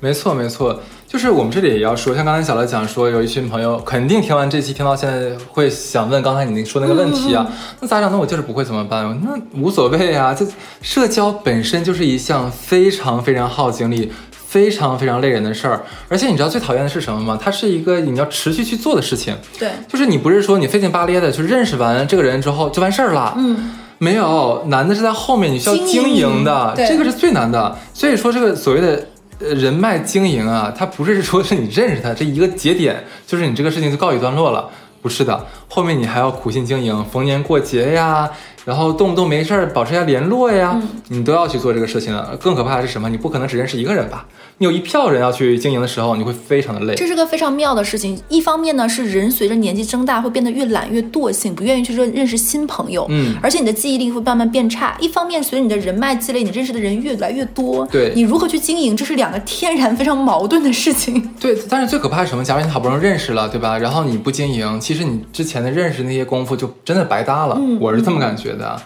[0.01, 7.49] 没错，没错，就是我们这里也要说，像刚才小乐讲说，有一群朋友肯定听完这期听到现在会想问刚才你那说那个问题啊，
[7.79, 8.11] 那咋整？
[8.11, 9.17] 那我就是不会怎么办？
[9.23, 10.45] 那无所谓啊，这
[10.81, 14.11] 社交本身就是一项非常非常耗精力。
[14.55, 17.37] 非常非常累人的事儿，而且你知道最讨厌的是什么吗？
[17.41, 19.35] 它是一个你要持续去做的事情。
[19.59, 23.33] 对，就是你不是说你费劲巴咧的去认识完这个人之后就完事儿了。
[23.37, 27.77] 嗯，没有，难的是在后面你需要经营的，这个是最难的。
[27.93, 29.05] 所以说这个所谓的
[29.41, 34.69] 呃人脉经营啊，它不是说是你认识他这一个节点，就是你这个事情就告一段落了，
[35.01, 38.31] 不是的，后面你还要苦心经营，逢年过节呀。
[38.65, 42.19] 然后动不动没事儿保持一下联络呀，你都要去做这个事情。
[42.39, 43.07] 更可怕的是什么？
[43.07, 44.25] 你不可能只认识一个人吧？
[44.57, 46.95] 你有一票人要去经营的时候，你会非常的累。
[46.95, 48.19] 这是个非常妙的事情。
[48.27, 53.05] 一方面呢，是人随着年纪增大会变得越懒越惰性，不愿意去认认识新朋友。
[53.09, 54.97] 嗯，而且你的记忆力会慢慢变差。
[54.99, 57.85] 一方面，随着你的人脉积累，你认识的人越来越多。
[57.87, 61.21] 对，你如何去经营，这是两个天然非常矛盾的事情。
[61.39, 62.43] 对，但是最可怕是什么？
[62.43, 63.77] 假如你好不容易认识了，对吧？
[63.77, 67.57] 然后你不经营，其实你之前的认识那些功夫就真的白搭了。
[67.59, 68.81] 嗯，我是这么感觉的。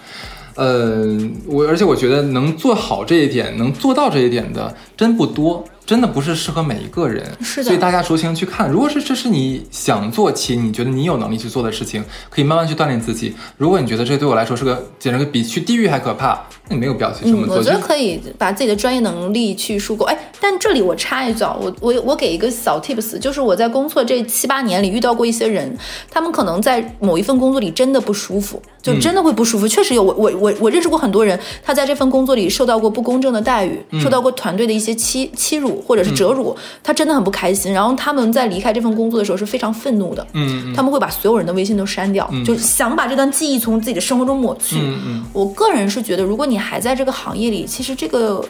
[0.56, 5.64] 呃，我而且我觉得能做好这一点，能做到这一点的真不多。
[5.90, 7.64] 真的不是适合每一个人，是的。
[7.64, 8.70] 所以大家酌情去看。
[8.70, 13.34] 如果是这是你想做起，你觉得你有能力去做的事情，可以慢慢去锻炼自己。
[13.58, 17.56] 如果你觉得这对我来说是个简直比去地狱还可怕，那你没有必要去这么做。
[17.56, 20.06] 我觉得可以把自己的专业能力去输够。
[20.06, 25.76] 哎，但这里我插一句啊，我我我给一个小 tips，就是我在工作这七八年里遇到过一些人，
[26.12, 29.68] 他们可能在某一份工作里真的不舒服，就真的会不舒服。
[29.68, 35.79] 确实有，我我我我认识过很多人，他在这份工作里受到过不公正的待遇，受到过团队的一些欺欺辱。
[35.86, 37.72] 或者是折辱，他真的很不开心。
[37.72, 44.78] 然后他们在离开这份工作的时候是非常愤怒的，嗯，他们会把所有人的微信都删掉，就是想把这段记忆从自己的生活中抹去。
[45.34, 48.44] 我个人是觉得，如果你还在这个行业里，其实这个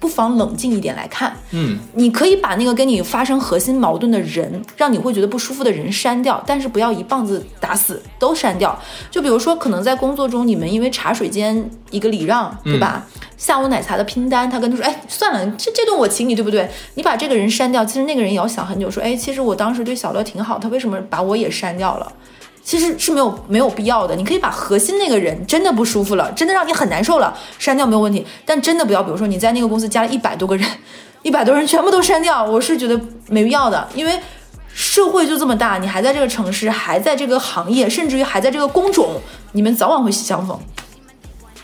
[0.00, 1.36] 不妨冷静一点来看。
[1.52, 8.76] 嗯，你可以把那个跟你发生核心矛盾的人，让你会觉得不舒服的人删掉，但是不要一棒子打死都删掉。
[9.10, 13.06] 就比如说，可能在工作中，你们因为茶水间一个礼让，对吧？
[13.36, 16.68] 下午奶茶的拼单，他跟他说，哎，算了，这这顿我请你，对不对？
[16.94, 22.10] 你把这个人删掉，其实那个人也要想很久，说，哎，其实我当时对小乐挺好，他为什么把我也删掉了？
[22.62, 28.24] 其实是没有没有必要的，你可以把核心那个人真的不舒服了，真的让你很难受了，删掉没有问题。
[28.44, 30.66] 但真的不要，比如说你在那个公司加了一百多个人，
[31.22, 33.88] 一百多人全部都删掉，我是觉得没必要的。
[33.94, 34.18] 因为
[34.72, 39.20] 社会就这么大，你还在这个城市，还在这个行业，甚至于还在这个工种，
[39.52, 40.58] 你们早晚会相逢。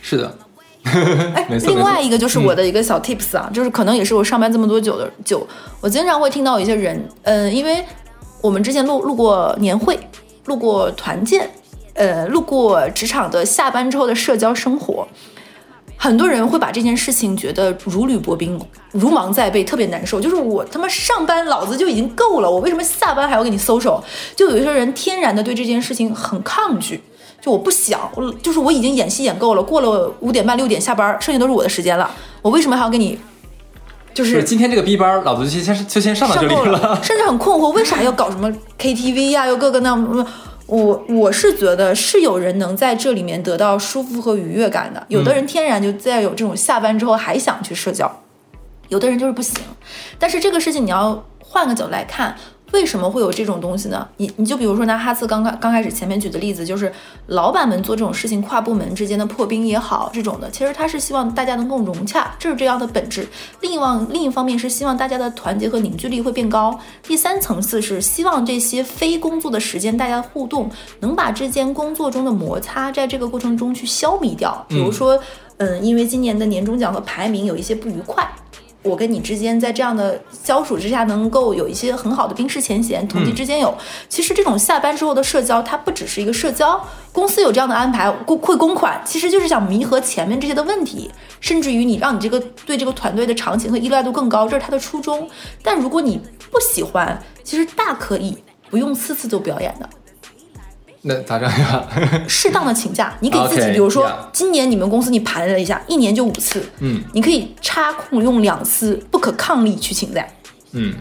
[0.02, 0.38] 是的。
[1.34, 5.46] 哎，另外一个就是我的一个小 tips 啊，就是可能也是我上班这么多久的久，
[5.80, 7.84] 我经常会听到一些人，嗯，因为
[8.40, 9.98] 我们之前录录过年会。
[10.46, 11.48] 路过团建，
[11.94, 15.06] 呃，路过职场的下班之后的社交生活，
[15.96, 18.60] 很多人会把这件事情觉得如履薄冰、
[18.92, 20.20] 如芒在背，特别难受。
[20.20, 24.02] 就是我他妈上班老子就已经够了，我为什么下班还要给你搜手？
[24.34, 27.00] 就有一些人天然的对这件事情很抗拒，
[27.40, 32.10] 就我不想，我就是我已经演戏演够了，过了五点半六点下班，剩下都是我的时间了，
[32.42, 33.18] 我为什么还要给你？
[34.16, 39.46] 就是今天这个 B 班，老子就先就先上到这里了， 甚至很困惑，为啥要搞什么 KTV 呀？
[39.46, 39.94] 又各个那
[40.66, 48.10] 我我是觉得是有人能在这里面得到舒服和愉悦感的，有的人天然就在有这种下班之后还想去社交，
[48.88, 49.54] 有的人就是不行。
[50.18, 52.34] 但是这个事情你要换个角度来看。
[52.76, 54.06] 为什么会有这种东西呢？
[54.18, 56.92] 你你就比如说拿哈斯刚刚刚开始前面举的例子，就是
[57.28, 63.26] 老板们做这种事情，跨部门之间的破冰也好，这种的，其实他是希望大家能够融洽，这是这样的本质。
[63.62, 66.78] 另一方另一方面是希望大家的团结和凝聚力会变高。
[67.02, 70.70] 第三层次是希望这些非工作的时间，大家互动
[71.00, 74.66] 能把之间工作中的摩擦在这个过程中去消弭掉。
[74.68, 75.18] 比如说，
[75.56, 78.28] 嗯，因为今年的年终奖和排名有一些不愉快。
[78.86, 83.74] 我跟你之间在这样的交属之下，能够有一些很好的冰释前嫌，同级之间有。
[84.08, 86.80] 其实这种下班之后的社交，它不只是一个社交，
[87.12, 91.10] 公司有这样的安排，公会公款，其实就是想弥合前面这些的问题，
[91.40, 95.28] 甚至于你让你这个对这个团队的长情和依赖度更高，这是他的初衷。
[95.62, 96.20] 但如果你
[96.50, 98.38] 不喜欢，其实大可以
[98.70, 99.88] 不用次次都表演的。
[101.08, 101.86] 那咋整呀？
[102.26, 110.26] 适当的请假，你给自己，比如说今年你们公司你盘了一下，一年就五次，嗯，你可以插空用两次不可抗力去请假，
[110.72, 110.92] 嗯，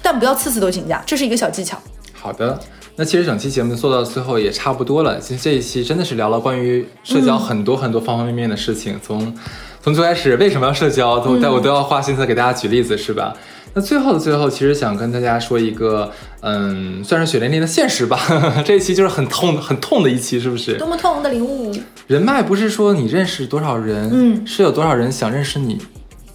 [0.00, 1.76] 但不要次次都请假，这是一个小技巧。
[2.14, 2.58] 好的，
[2.96, 5.20] 那其实整期节目做到最后也差不多了。
[5.20, 9.36] 其实这一期真的是聊了关于社交很多很多方方面面的事情，从
[9.82, 13.34] 从最开始为什么要社交，都我都要花心思给大家举例子，是吧？
[13.72, 16.10] 那最后的最后，其实想跟大家说一个，
[16.40, 18.18] 嗯，算是血淋淋的现实吧。
[18.66, 20.76] 这一期就是很痛、很痛的一期，是不是？
[20.76, 21.72] 多么痛的领悟！
[22.06, 25.80] 人脉不是说你认识多少人，嗯，是有多少人想认识你，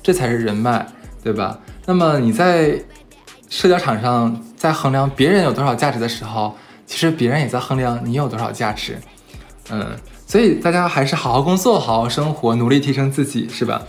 [0.01, 0.87] 这才是人脉，
[1.23, 1.59] 对吧？
[1.85, 2.79] 那么你在
[3.49, 6.55] 社交场上在衡量别人有多少价值的时候，
[6.85, 8.97] 其实别人也在衡量你有多少价值。
[9.69, 9.87] 嗯，
[10.25, 13.81] 所以大家还是好好工作，好好生活，努力提升自己，是吧？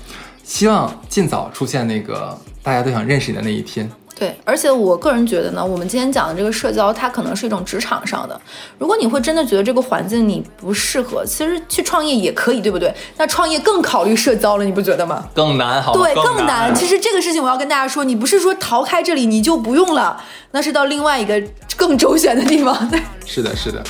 [0.43, 3.89] 希望尽早出现那个大家都想认识你的那一天。
[4.19, 8.41] 对，而且我个人觉得呢，我们今天讲的这个社交，它可能是一种职场上的。
[8.77, 12.93] 如果你会真的觉得这个环境你不适合，其实去创业也可以，对不对？
[13.17, 15.29] 那创业更考虑社交了，你不觉得吗？
[15.33, 16.75] 更难，好对，更难。
[16.75, 21.41] 其实这个事情我要跟大家说，你不是说逃开这里你就不用了，那是到另外一个
[21.77, 22.89] 更周旋的地方。
[22.89, 23.81] 对 是的，是的。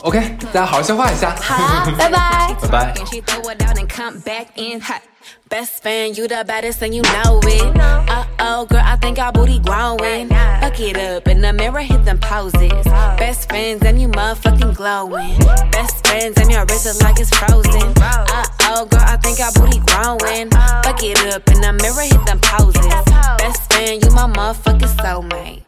[0.00, 0.18] OK，
[0.52, 1.36] 大家好好消化一下。
[1.38, 2.94] 好，拜拜， 拜拜。
[5.48, 7.76] Best friend, you the baddest and you know it.
[7.76, 10.28] Uh oh, girl, I think our booty growing.
[10.28, 12.84] Fuck it up in the mirror, hit them poses.
[13.16, 15.38] Best friends and you motherfucking glowing.
[15.70, 17.92] Best friends and your wrist is like it's frozen.
[17.98, 20.50] Uh oh, girl, I think our booty growing.
[20.50, 22.86] Fuck it up in the mirror, hit them poses.
[23.38, 25.65] Best friend, you my motherfucking soulmate.